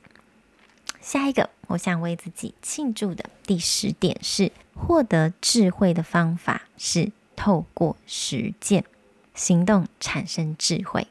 [1.00, 8.84] 下一个，我想为自己庆祝的第十点是，获得智慧的方法是透过实践，
[9.32, 11.06] 行动产生智慧。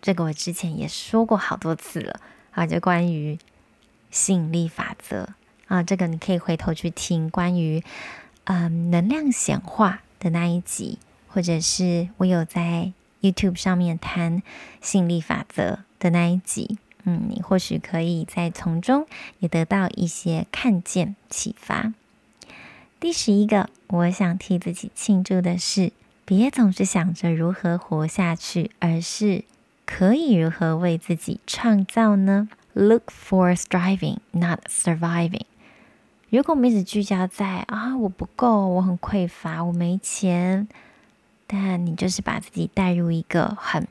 [0.00, 2.20] 这个我之前也说过好多次了
[2.52, 3.36] 啊，就关于
[4.10, 5.28] 吸引力法则。
[5.68, 7.82] 啊，这个你可以回头去听关于
[8.44, 10.98] 嗯、能量显化的那一集，
[11.28, 14.42] 或者是我有在 YouTube 上面谈
[14.80, 19.06] 吸引力法则的那一集，嗯，你或许可以在从中
[19.38, 21.92] 也得到一些看见启发。
[22.98, 25.92] 第十一个，我想替自己庆祝的是，
[26.24, 29.44] 别总是想着如何活下去，而是
[29.86, 32.48] 可以如何为自己创造呢？
[32.74, 35.46] ？Look for striving, not surviving.
[36.30, 40.68] 如果我们一直聚焦在啊，我不够，我很匮乏，我没钱，
[41.48, 43.88] 但你就是把自己带入一个很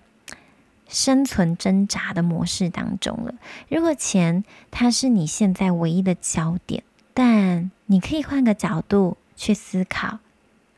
[0.87, 3.33] 生存挣扎的模式当中了。
[3.67, 10.19] 如果钱它是你现在唯一的焦点，但你可以换个角度去思考，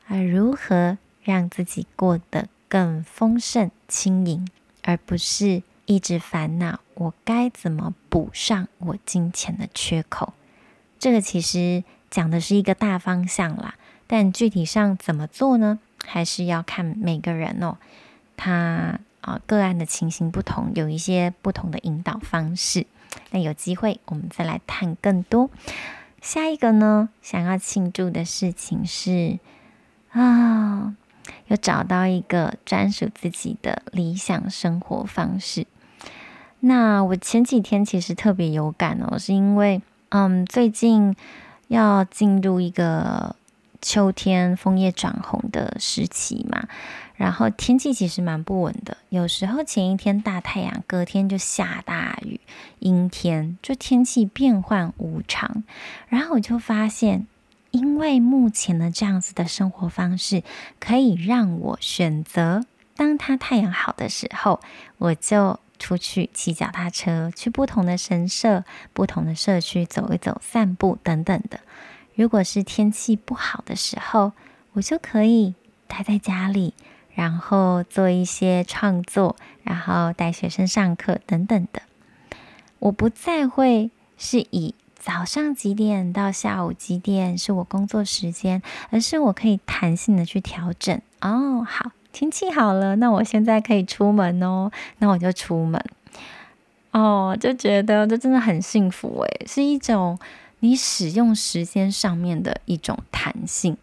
[0.07, 4.47] 啊，如何让自己过得更丰盛、轻盈，
[4.81, 10.33] 而不是一直烦恼我该怎么补上我金钱的缺口。
[10.99, 13.73] 这个其实讲的是一个大方向啦，
[14.05, 15.79] 但具体上怎么做呢？
[16.05, 17.77] 还是要看每个人哦，
[18.37, 22.85] 他啊个案的情形不同，有一些不同的引导方式。
[23.31, 25.49] 那有机会我们再来探更多。
[26.21, 29.39] 下一个呢，想要庆祝的事情是
[30.11, 30.95] 啊，
[31.47, 35.65] 有找到一个专属自己的理想生活方式。
[36.61, 39.81] 那我前几天其实特别有感哦，是因为。
[40.13, 41.15] 嗯，最近
[41.69, 43.33] 要进入一个
[43.81, 46.67] 秋天枫叶转红的时期嘛，
[47.15, 52.41] 然后天气其实蛮不稳的，有时候前一天大太阳，隔天就下大雨，
[52.79, 55.63] 阴天，就天气变幻无常。
[56.09, 57.25] 然后我就发现，
[57.71, 60.43] 因为目前的这样子的生活方式，
[60.81, 62.65] 可以让我选择，
[62.97, 64.59] 当它太阳好的时候，
[64.97, 65.57] 我就。
[65.81, 68.63] 出去骑脚踏车，去不同的神社、
[68.93, 71.59] 不同的社区走一走、散步等等的。
[72.13, 74.33] 如果是天气不好的时候，
[74.73, 75.55] 我就可以
[75.87, 76.75] 待在家里，
[77.15, 81.81] 然后做一些创作，然后带学生上课等等的。
[82.77, 88.61] 我不再会是以早上几点到下午几点是我工作时间，
[88.91, 91.01] 而是我可以弹性的去调整。
[91.21, 91.91] 哦，好。
[92.11, 95.83] 天气好了，那我现在可以出门哦，那我就出门。
[96.91, 100.19] 哦，就觉得这真的很幸福诶，是一种
[100.59, 103.77] 你使用时间上面的一种弹性，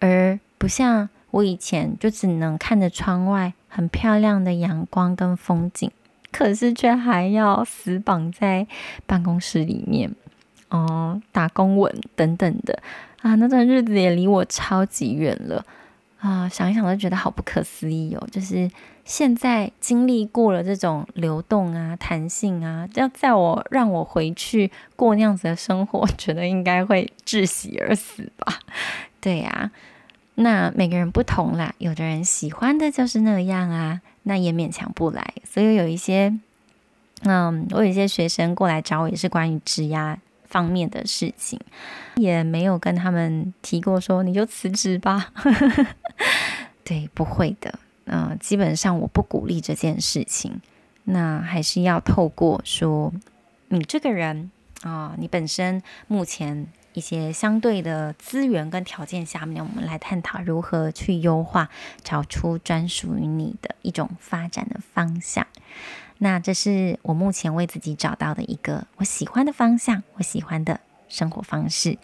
[0.00, 5.90] 而不像我以前就只能看着窗外很漂亮的阳光跟风景，
[6.30, 8.66] 可是却还要死绑在
[9.06, 10.14] 办公室里面，
[10.68, 12.78] 哦，打工文等等的
[13.22, 15.64] 啊，那段日子也离我超级远了。
[16.24, 18.28] 啊，想一想都觉得好不可思议哦！
[18.32, 18.70] 就是
[19.04, 28.58] 现在经历过了这种流动啊、弹性啊，要在我让我回去过那样子的生活， 觉得应该会窒息而死吧？
[29.20, 29.70] 对呀，
[30.36, 35.34] 那每个人不同啦，有的人喜欢的就是那样啊，那也勉强不来。
[35.44, 36.34] 所以有一些，
[37.24, 40.18] 嗯，我有一些学生过来找我，也是关于职压
[40.54, 41.58] 方面的事情，
[42.14, 45.32] 也没有跟他们提过说你就辞职吧。
[46.84, 47.76] 对，不会的。
[48.04, 50.60] 嗯、基本上我不鼓励这件事情。
[51.06, 53.12] 那还是要透过说
[53.68, 54.52] 你这个人
[54.82, 61.68] 啊、你本身目前一些相对的资源跟条件下面，我们来探讨如何去优化，
[62.04, 65.44] 找出专属于你的一种发展的方向。
[66.24, 71.98] 那这是我目前为自己找到的一个我喜欢的方向，我喜欢的生活方式。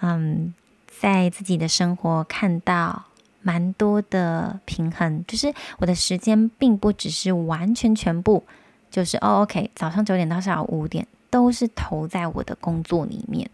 [0.00, 0.54] 嗯，
[0.98, 3.04] 在自己的生活看到
[3.42, 8.46] 蛮多的平衡，就是我的时间并不只是完全全部，
[8.90, 13.50] 就是哦，OK，早上九点到下午五点都是投在我的工作里面，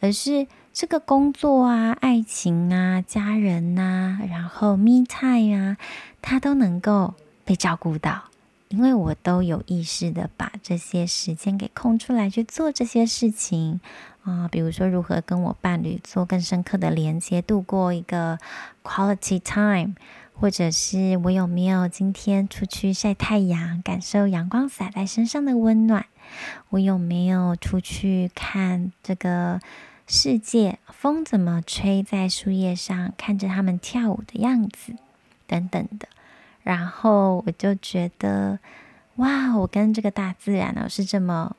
[0.00, 5.76] 而是这个工作啊、爱情啊、家人呐、然后 me time 啊，
[6.22, 7.12] 它都能够
[7.44, 8.29] 被照顾到。
[8.70, 13.80] 因为我都有意识的把这些时间给空出来去做这些事情
[14.22, 18.38] 啊、比如说如何跟我伴侣做更深刻的连接，度过一个
[18.84, 19.94] quality time，
[20.34, 26.04] 或者是我有没有今天出去晒太阳，感受阳光洒在身上的温暖，
[26.68, 29.58] 我有没有出去看这个
[30.06, 34.94] 世界，风怎么吹在树叶上，看着他们跳舞的样子。
[35.46, 36.06] 等等的。
[36.62, 38.58] 然后我就觉得，
[39.16, 41.56] 哇，我跟这个大自然呢是这么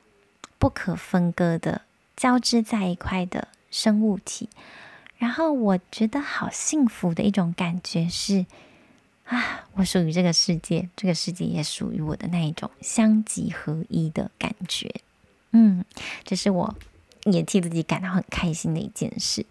[0.58, 1.82] 不可分割的
[2.16, 4.48] 交织在一块的生物体。
[5.18, 8.46] 然后我觉得好幸福的一种感觉是，
[9.26, 14.92] 啊，我属于这个世界，这个世界也属于我的那一种相即合一的感觉。
[15.52, 15.84] 嗯，
[16.24, 16.74] 这是我
[17.24, 19.46] 也替自己感到很开心的一件事。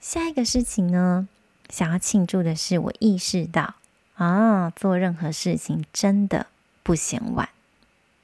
[0.00, 1.28] 下一个事情呢，
[1.70, 3.74] 想要庆祝的是，我意识到。
[4.22, 6.46] 啊，做任何事情真的
[6.84, 7.48] 不嫌晚，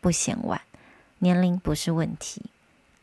[0.00, 0.60] 不嫌晚。
[1.18, 2.42] 年龄不是问题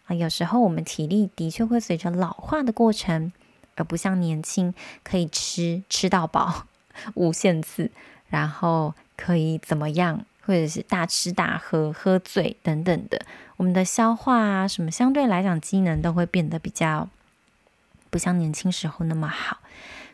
[0.08, 3.34] 啊，有时候我们体力的确会随着老化的过程，
[3.76, 4.74] 而不像年轻
[5.04, 6.68] 可以吃吃到饱，
[7.16, 7.92] 无限次，
[8.30, 13.26] 然后可以怎么样，或者是大吃大喝、喝醉等等的。
[13.58, 17.10] 我们的消化啊，什么相对来讲机能都会变得比较
[18.10, 19.58] 不像年轻时候那么好。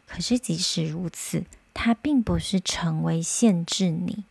[0.08, 1.44] 可是即使如此，
[1.74, 4.24] 它并不是成为限制你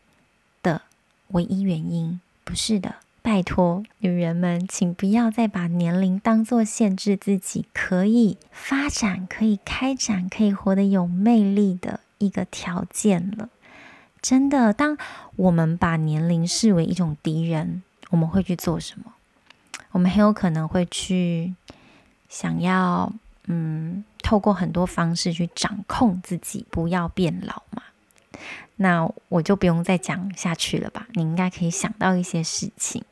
[0.63, 0.83] 的
[1.29, 2.97] 唯一原因，不是的。
[3.23, 13.51] 拜托，女人们，请不要再把年龄当作限制自己可以发展、可以开展、可以活得有魅力的一个条件了。
[14.23, 14.97] 真的，当
[15.37, 19.13] 我们把年龄视为一种敌人，我们会去做什么？
[19.93, 21.55] 我们很有可能会去
[22.29, 23.13] 想要，
[23.47, 24.05] 嗯。
[24.23, 27.83] 透过很多方式去掌控自己，不要变老嘛。
[28.77, 31.09] 那我就不用再讲下去了吧？
[31.15, 33.03] 你应该可以想到一些事情，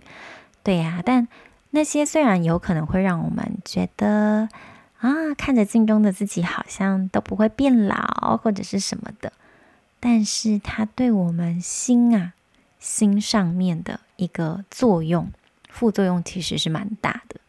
[0.63, 1.03] 对呀。
[1.05, 1.27] 但
[1.71, 4.49] 那些虽然有可能会让我们觉得
[5.01, 9.33] 啊，看着镜中的自己好像都不会变老或者是什么的，
[9.99, 12.35] 但是它对我们心啊，
[12.79, 15.33] 心上面的一个作用，
[15.69, 17.41] 副作用其实是蛮大的。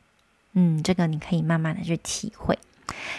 [0.54, 2.58] 嗯，这个你可以慢慢的去体会。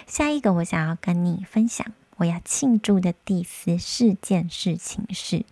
[0.06, 5.44] 下一个我想要跟你分享，我要庆祝的第十四件事情是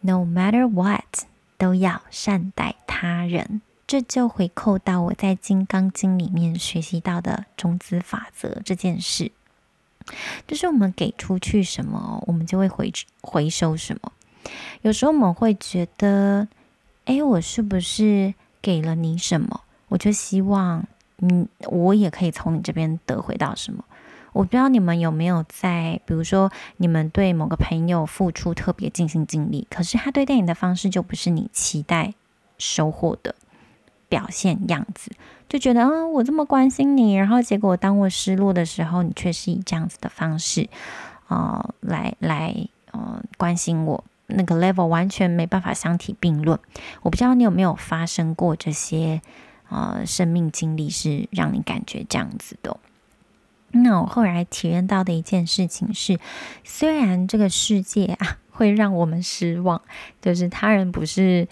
[0.00, 1.24] ，No matter what，
[1.56, 3.62] 都要善待他人。
[3.86, 9.30] 这就回扣到我在《金刚经》里面学习到的种子法则这件事，
[10.46, 12.90] 就是我们给出去什么，我们就会回
[13.20, 14.12] 回收什么。
[14.82, 16.48] 有时候我们会觉得，
[17.04, 20.86] 哎，我是不是给了你什么，我就希望。
[21.26, 23.82] 嗯，我也可以从你这边得回到什么？
[24.32, 32.12] 我不知道你们有没有在，比如说你们对某个朋友付出特别尽心尽力，可是他对待你的方式就不是你期待
[32.58, 33.36] 收获的
[34.08, 35.12] 表现样子，
[35.48, 40.68] 就觉得啊、我这么关心你，然后结果当我失落的时候，你却是以这样子的方式、
[41.28, 46.58] 呃、来来呃关心我，那个 level 完全没办法相提并论。
[47.02, 49.22] 我不知道你有没有发生过这些。
[49.68, 52.76] 呃，生命经历是让你感觉这样子的。
[53.72, 56.20] 那我后来体验到的一件事情是，
[56.62, 59.82] 虽然这个世界啊 会让我们失望，
[60.22, 61.48] 就是他人不是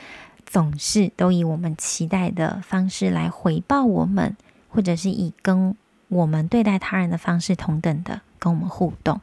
[0.46, 4.36] 总是都以我们期待的方式来回报我们，
[4.68, 5.74] 或者是以跟
[6.06, 9.20] 我们对待他人的方式同等的跟我们互动，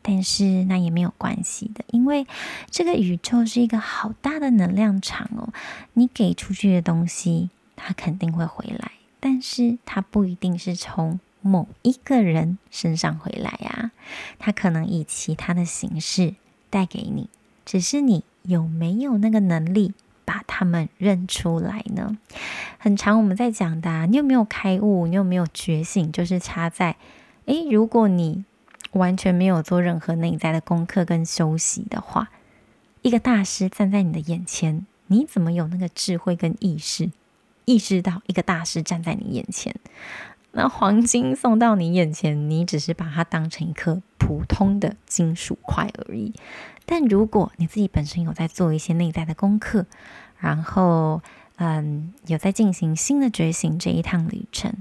[0.00, 2.26] 但是那也没有关系的，因为
[2.70, 5.52] 这个宇宙是一个好大的能量场哦，
[5.92, 7.50] 你给出去的东西。
[7.76, 13.90] 他肯定会回来，但是他不一定是从某一个人身上回来呀。
[14.38, 16.34] 他可能以其他的形式
[16.70, 17.28] 带给你，
[17.64, 19.94] 只是你有没有那个能力
[20.24, 22.16] 把他们认出来呢？
[22.78, 25.06] 很长我们在讲的，你有没有开悟？
[25.06, 26.10] 你有没有觉醒？
[26.12, 26.96] 就是差在，
[27.46, 28.44] 诶，如果你
[28.92, 32.30] 完全没有做任何内在的功课跟修习的话，
[33.02, 37.10] 一个大师站在你的眼前，你怎么有那个智慧跟意识？
[37.64, 39.74] 意识到一个大师站在你眼前，
[40.52, 46.32] 那黄金送到你眼前，你只是把它当成一颗普通的金属块而已。
[46.84, 49.86] 但如果你自己本身有在做一些内在的功课，
[50.38, 51.22] 然后
[51.56, 54.74] 嗯，有在进行新的觉醒这一趟旅程，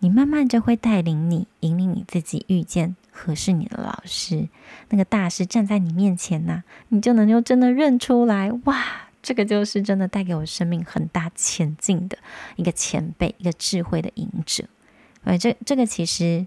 [0.00, 4.48] 你慢慢就会带领你，引领你自己遇见合适你的老师。
[4.88, 9.03] 那个大师站在你面前呢、啊，你就能够真的认出来，哇！
[9.24, 12.18] 这个就是真的带给我生命很大前进的
[12.56, 14.64] 一个前辈，一个智慧的引者。
[15.24, 16.46] 哎，这这个其实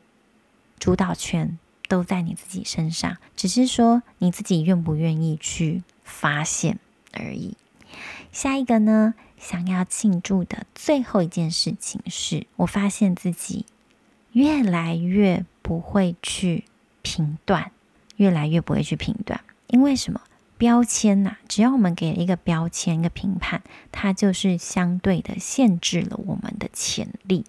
[0.77, 1.57] 主导权
[1.87, 6.77] 都在你自己身上，只是说你自己愿不愿意去发现
[7.13, 7.57] 而已。
[8.31, 13.65] 下一个呢，想要庆祝的最后一件事情是，我发现自己
[14.33, 16.65] 越来越不会去
[17.01, 17.71] 评断，
[18.17, 20.21] 越来越不会去评断，因为什么？
[20.57, 27.45] 标签呐，只要我们给了一个标签、一个评判，它就是相对的限制了我们的潜力。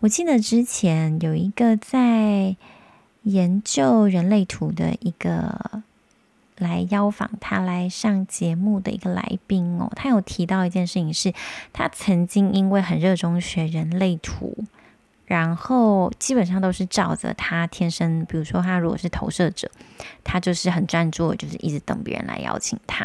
[0.00, 2.56] 我记得之前有一个在
[3.22, 5.82] 研究人类图的一个
[6.58, 11.32] 来邀访他来上节目的一个来宾哦，他有提到一件事情是，
[11.72, 14.56] 他曾经因为很热衷学人类图，
[15.34, 19.68] 然后基本上都是照着他天生，比如说他如果是投射者，
[20.22, 23.04] 他就是很专注，就是一直等别人来邀请他。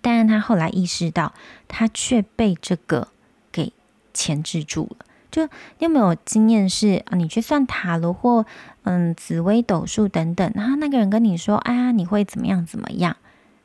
[0.00, 1.34] 但是他后来意识到，
[1.68, 3.08] 他却被这个
[3.52, 3.74] 给
[4.14, 5.04] 钳制住了。
[5.30, 8.46] 就你有没有经验是啊，你去算塔罗或
[8.84, 13.18] 嗯紫微斗数等等，然后那个人跟你说，哎呀，你会怎么样怎么样，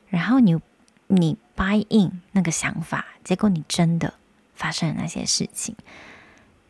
[0.08, 0.60] 然后你
[1.06, 4.12] 你 buy in 那个想法，结果你真的
[4.54, 5.74] 发生了那些事情。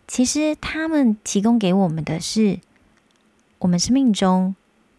[0.09, 2.59] 其实他们提供给我们的是
[3.59, 4.57] 我们生命中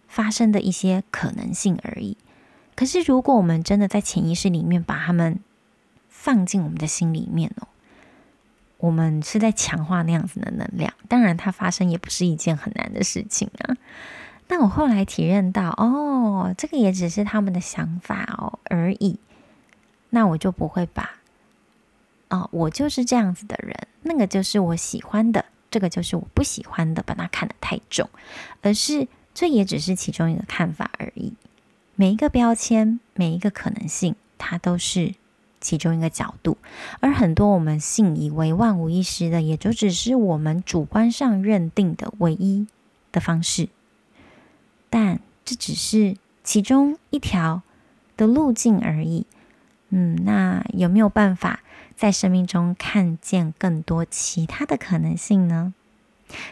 [0.08, 2.16] 发生的一些可能性而已。
[2.76, 5.40] 可是，如果我们真的在潜意识里面把他们
[6.08, 7.68] 放进我们的心里面哦，
[8.78, 10.94] 我们是在强化那样子的能量。
[11.10, 13.76] 当然，它发生也不是一件很难的事情啊。
[14.48, 19.20] 但我后来体认到，哦，这个也只是他们的想法哦而已。
[20.12, 21.19] 那我就不会把，
[22.30, 28.10] 哦，我就是这样子的人，那个就是我喜欢的，这个就是我不喜欢的，把它看得太重，
[28.62, 31.34] 而是这也只是其中一个看法而已。
[31.96, 35.16] 每一个标签，每一个可能性，它都是
[35.60, 36.58] 其中一个角度。
[37.00, 42.68] 而很多我们信以为万无一失的，也就只是我们主观上认定的唯一
[43.12, 43.70] 的方式。
[44.90, 47.64] 但这只是其中一条
[48.16, 49.26] 的路径而已。
[49.90, 51.62] 嗯，那有没有办法
[52.00, 55.74] 在生命中看见更多其他的可能性呢？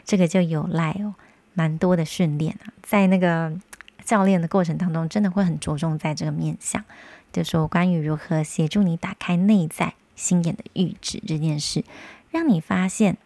[0.04, 1.16] 这个就有赖哦，
[1.54, 3.58] 蛮多的训练啊，在那个。
[4.06, 6.86] 教练的过程当中，真的会很着重在这个面向，
[7.34, 11.84] 就说关于如何协助你打开内在心眼的阈值这件事，
[12.32, 13.18] 让你发现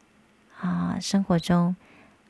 [0.59, 1.75] 啊，生活中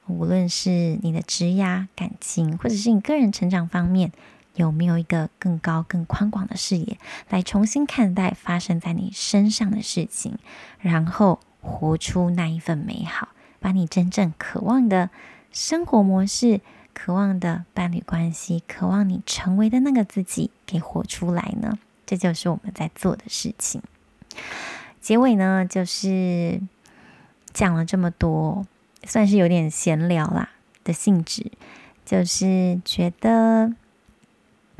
[0.05, 1.63] 无论是你的职业、
[1.95, 4.11] 感情，或者是你个人成长方面，
[4.55, 6.97] 有没有一个更高、更宽广的视野，
[7.29, 10.37] 来重新看待发生在你身上的事情，
[10.79, 13.29] 然后活出那一份美好，
[13.59, 15.09] 把你真正渴望的
[15.51, 16.61] 生活模式。
[16.93, 21.79] 渴望的伴侣关系，渴望你成为的那个自己，给活出来呢？
[22.05, 23.81] 这就是我们在做的事情。
[24.99, 26.61] 结尾呢，就是
[27.53, 28.67] 讲了这么多，
[29.05, 30.49] 算是有点闲聊啦
[30.83, 31.49] 的性质，
[32.05, 33.73] 就是觉得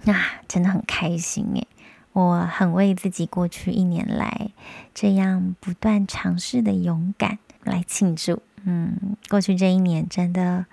[0.06, 1.68] 啊，真的很开心诶，
[2.14, 4.52] 我很为自己过去一年来
[4.94, 8.42] 这样不断尝试的勇敢来庆祝。
[8.64, 10.66] 嗯，过去这一年真的。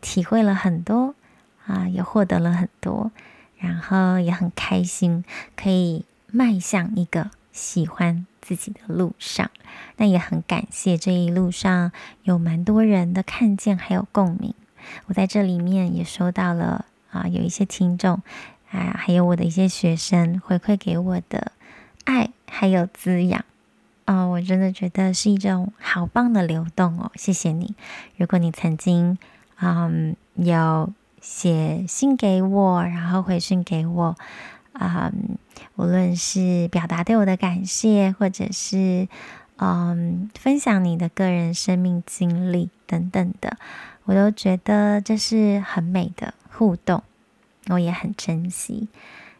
[0.00, 1.16] 体会了很多
[1.66, 3.10] 啊，也获得了很多，
[3.56, 5.24] 然后也很开心，
[5.56, 9.50] 可以迈向一个喜欢自己的路上。
[9.96, 11.90] 那也很感谢这一路上
[12.22, 14.54] 有蛮多人的看见还有共鸣。
[15.06, 18.22] 我在这里面也收到了啊，有一些听众
[18.70, 21.52] 啊，还有我的一些学生回馈给我的
[22.04, 23.44] 爱还有滋养
[24.04, 27.10] 啊，我真的觉得是一种好棒的流动哦。
[27.14, 27.74] 谢谢你，
[28.16, 29.18] 如果你曾经。
[29.60, 34.14] 嗯，有写信给我，然后回信给我，
[34.74, 35.36] 嗯，
[35.74, 39.08] 无论是表达对我的感谢，或者是
[39.56, 43.56] 嗯分享你的个人生命经历等等的，
[44.04, 47.04] 我都觉得这是很美的互动，
[47.68, 48.88] 我也很珍惜。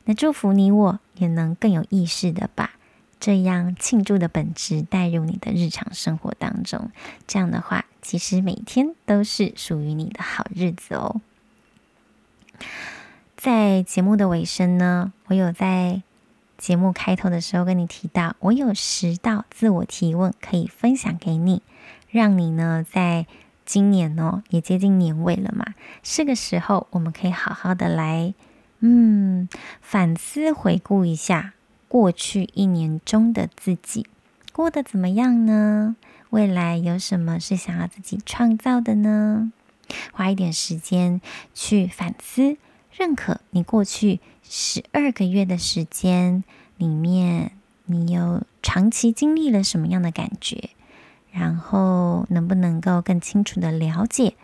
[0.04, 2.70] 那祝福你我也能更有意识的把
[3.18, 6.90] 这样庆祝的本质带入你的日常生活当中，
[7.26, 7.84] 这样的话。
[8.00, 11.20] 其实每天都是属于你的好日子哦。
[13.36, 16.02] 在节目的尾声呢，我有在
[16.56, 21.60] 节目开头的时候跟你提到，我有十道自我提问可以分享给你，
[22.08, 23.26] 让你呢在
[23.68, 28.32] 今年哦也接近年尾了嘛，是个时候我们可以好好的来
[28.80, 29.46] 嗯
[29.82, 31.52] 反思回顾一下
[31.86, 34.06] 过去一年中的自己
[34.54, 35.96] 过得怎么样呢？
[36.30, 39.52] 未来有什么是想要自己创造的呢？
[40.12, 41.20] 花一点时间
[41.54, 42.56] 去反思，
[42.90, 46.42] 认可你过去十二个月的时间
[46.78, 47.52] 里面，
[47.84, 50.70] 你有长期经历了什么样的感觉？
[51.38, 54.34] 然后能不能够更清楚地了解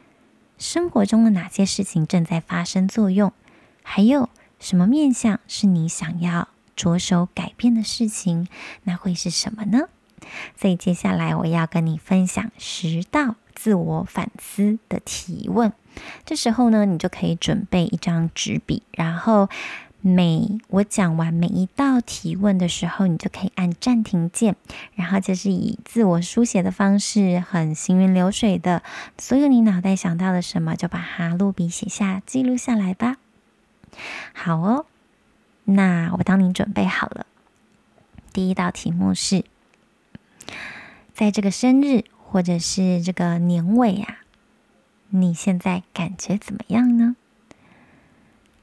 [0.59, 3.33] 生活中的哪些事情正在发生作用？
[3.83, 4.29] 还有
[4.61, 8.47] 什么面向是你想要着手改变的事情？
[8.85, 9.89] 那会是什么呢？
[10.57, 15.73] 所以接下来我要跟你分享十道自我反思的提问。
[16.25, 19.49] 这时候呢，你就可以准备一张纸笔，然后
[20.07, 24.55] 每我讲完每一道提问的时候，你就可以按暂停键，
[24.95, 28.83] 然后就是以自我书写的方式，很行云流水的，
[29.17, 33.17] 所有你脑袋想到的什么，就把它落笔写下，记录下来吧。
[34.35, 34.85] 好哦，
[35.65, 37.25] 那我当你准备好了。
[38.35, 39.47] 第一道题目是，
[41.15, 44.19] 在这个生日或者是这个年尾啊，
[45.09, 47.17] 你现在感觉怎么样呢？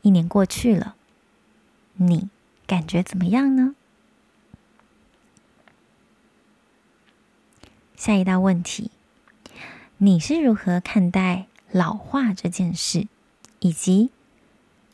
[0.03, 0.97] 一年过去了。
[2.03, 2.29] 你
[2.65, 3.75] 感觉怎么样呢？
[7.95, 8.89] 下一道问题，
[9.97, 13.07] 你是如何看待老化这件事？
[13.59, 14.09] 以及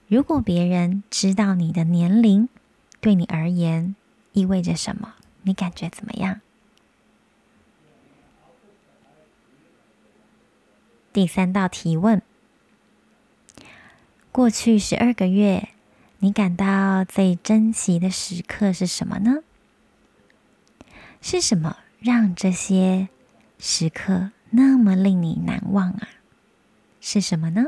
[0.10, 2.50] 如果别人知道你的年龄，
[3.00, 3.96] 对你而言
[4.34, 5.16] 意味着什么？
[5.44, 6.42] 你感觉怎么样？
[11.14, 12.22] 第三道提问，
[14.34, 15.70] 过去十二个月。
[16.20, 19.44] 你感到最珍惜的时刻是什么呢？
[21.22, 23.10] 是什么让这些
[23.60, 26.08] 时刻那么令你难忘啊？
[27.00, 27.66] 是什么呢？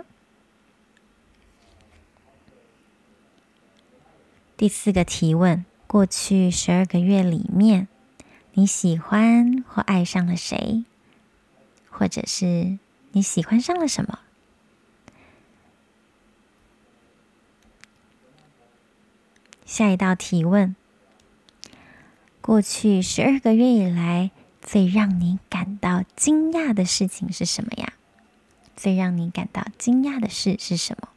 [4.58, 7.88] 第四个提问：过去十二个月里面，
[8.54, 10.84] 你喜欢或爱上了谁？
[11.89, 12.80] 或者是
[13.12, 14.20] 你喜欢上了什么？
[19.70, 20.76] 下一道提问：
[22.41, 24.32] 过去十二个月以来，
[24.63, 27.93] 最让你感到惊讶的事情是什么呀？
[28.76, 31.09] 最让你感到惊讶的事是什么？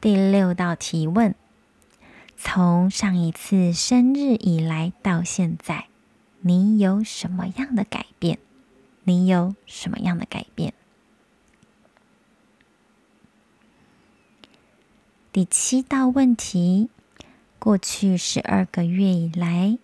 [0.00, 1.34] 第六道提问：
[2.38, 5.88] 从上一次生日以来到现在，
[6.40, 8.38] 你有什么样的改变？
[9.02, 10.72] 你有什么样的改变？
[15.34, 16.90] 第七道问题：
[17.58, 19.78] 过去十二个月以来，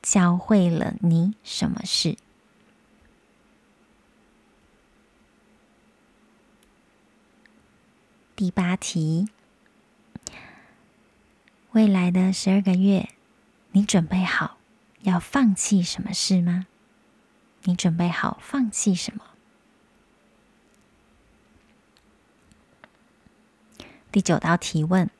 [0.00, 2.16] 教会了你什么事？
[8.34, 9.28] 第八题：
[11.72, 13.10] 未来的十二个月，
[13.72, 14.56] 你准备好
[15.02, 16.66] 要放弃什么事吗？
[17.64, 19.33] 你准备好放弃什么？
[24.14, 25.10] 第九道提问：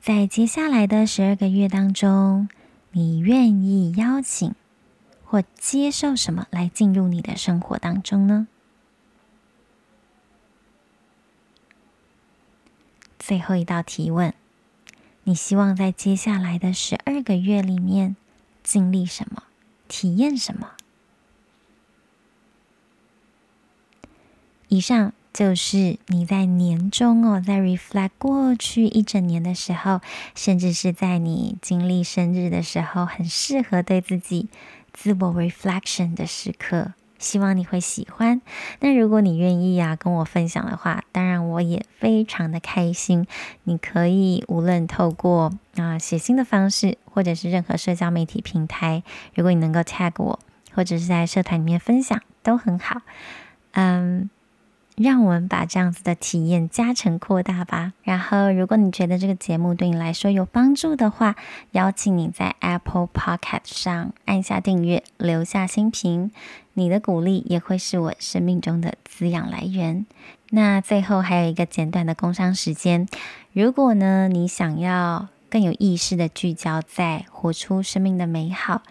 [0.00, 2.48] 在接下来的十二个月当中，
[2.92, 4.54] 你愿意邀请
[5.26, 8.48] 或接受什么来进入你的生活当中呢？
[13.18, 14.32] 最后一道提问：
[15.24, 18.16] 你希望在接下来的十二个月里面
[18.62, 19.42] 经历什么、
[19.86, 20.70] 体验什么？
[24.68, 25.12] 以上。
[25.32, 30.00] 就是你在年终哦，在 reflect 过去一整年的时候，
[30.34, 34.48] 甚至是在你经历生日的时候，很适合对自己
[34.92, 36.92] 自我 reflection 的时刻。
[37.18, 38.42] 希望你会喜欢。
[38.80, 43.28] 那如果你愿意啊，跟我分享的话，当然我也非常的开心。
[43.62, 49.04] 你可以无论透过啊写信的方式，或者是任何社交媒体平台，
[49.34, 50.40] 如果你能够 tag 我，
[50.74, 53.02] 或者是在社团里面分享，都很好。
[53.70, 54.28] 嗯。
[54.96, 57.92] 让我们把这样子的体验加成扩大吧。
[58.02, 61.36] 然后，如果你觉得这个节目对你来说有帮助的话，
[61.70, 66.30] 邀请你在 Apple Podcast 上按下订阅，留下星评。
[66.74, 70.06] 你的鼓励也会是我生命中的滋养来源。
[70.50, 73.06] 那最后还有一个简短的工商时间，
[73.52, 78.82] 如果呢，你想要更有意识的聚焦在活出生命的美好。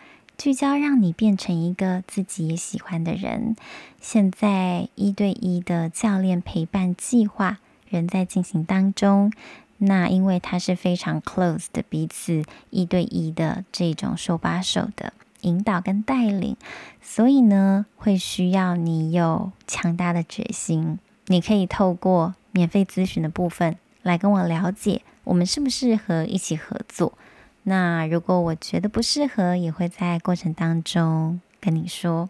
[0.44, 3.56] 聚焦，让你变成一个自己也喜欢的人。
[4.02, 9.32] 现在一对一的教练陪伴计划仍在进行当中。
[9.78, 16.58] 那因为它是非常 close 的彼此一对一的这种手把手的引导跟带领，
[17.04, 20.98] 所以呢，会需要你有强大的决心。
[21.28, 27.16] 你可以透过免费咨询的部分来跟我了解，我们适不适合一起合作。
[27.64, 32.30] 那如果我觉得不适合，也会在过程当中跟你说。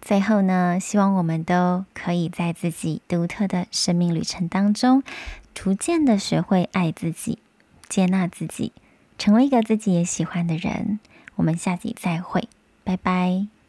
[0.00, 5.02] 最后呢，希望我们都可以在自己独特的生命旅程当中，
[5.54, 7.38] 逐渐的学会爱自己、
[7.88, 8.72] 接纳自己，
[9.18, 10.98] 成为一个自己也喜欢的人。
[11.36, 12.48] 我们下集再会，
[12.82, 13.59] 拜拜。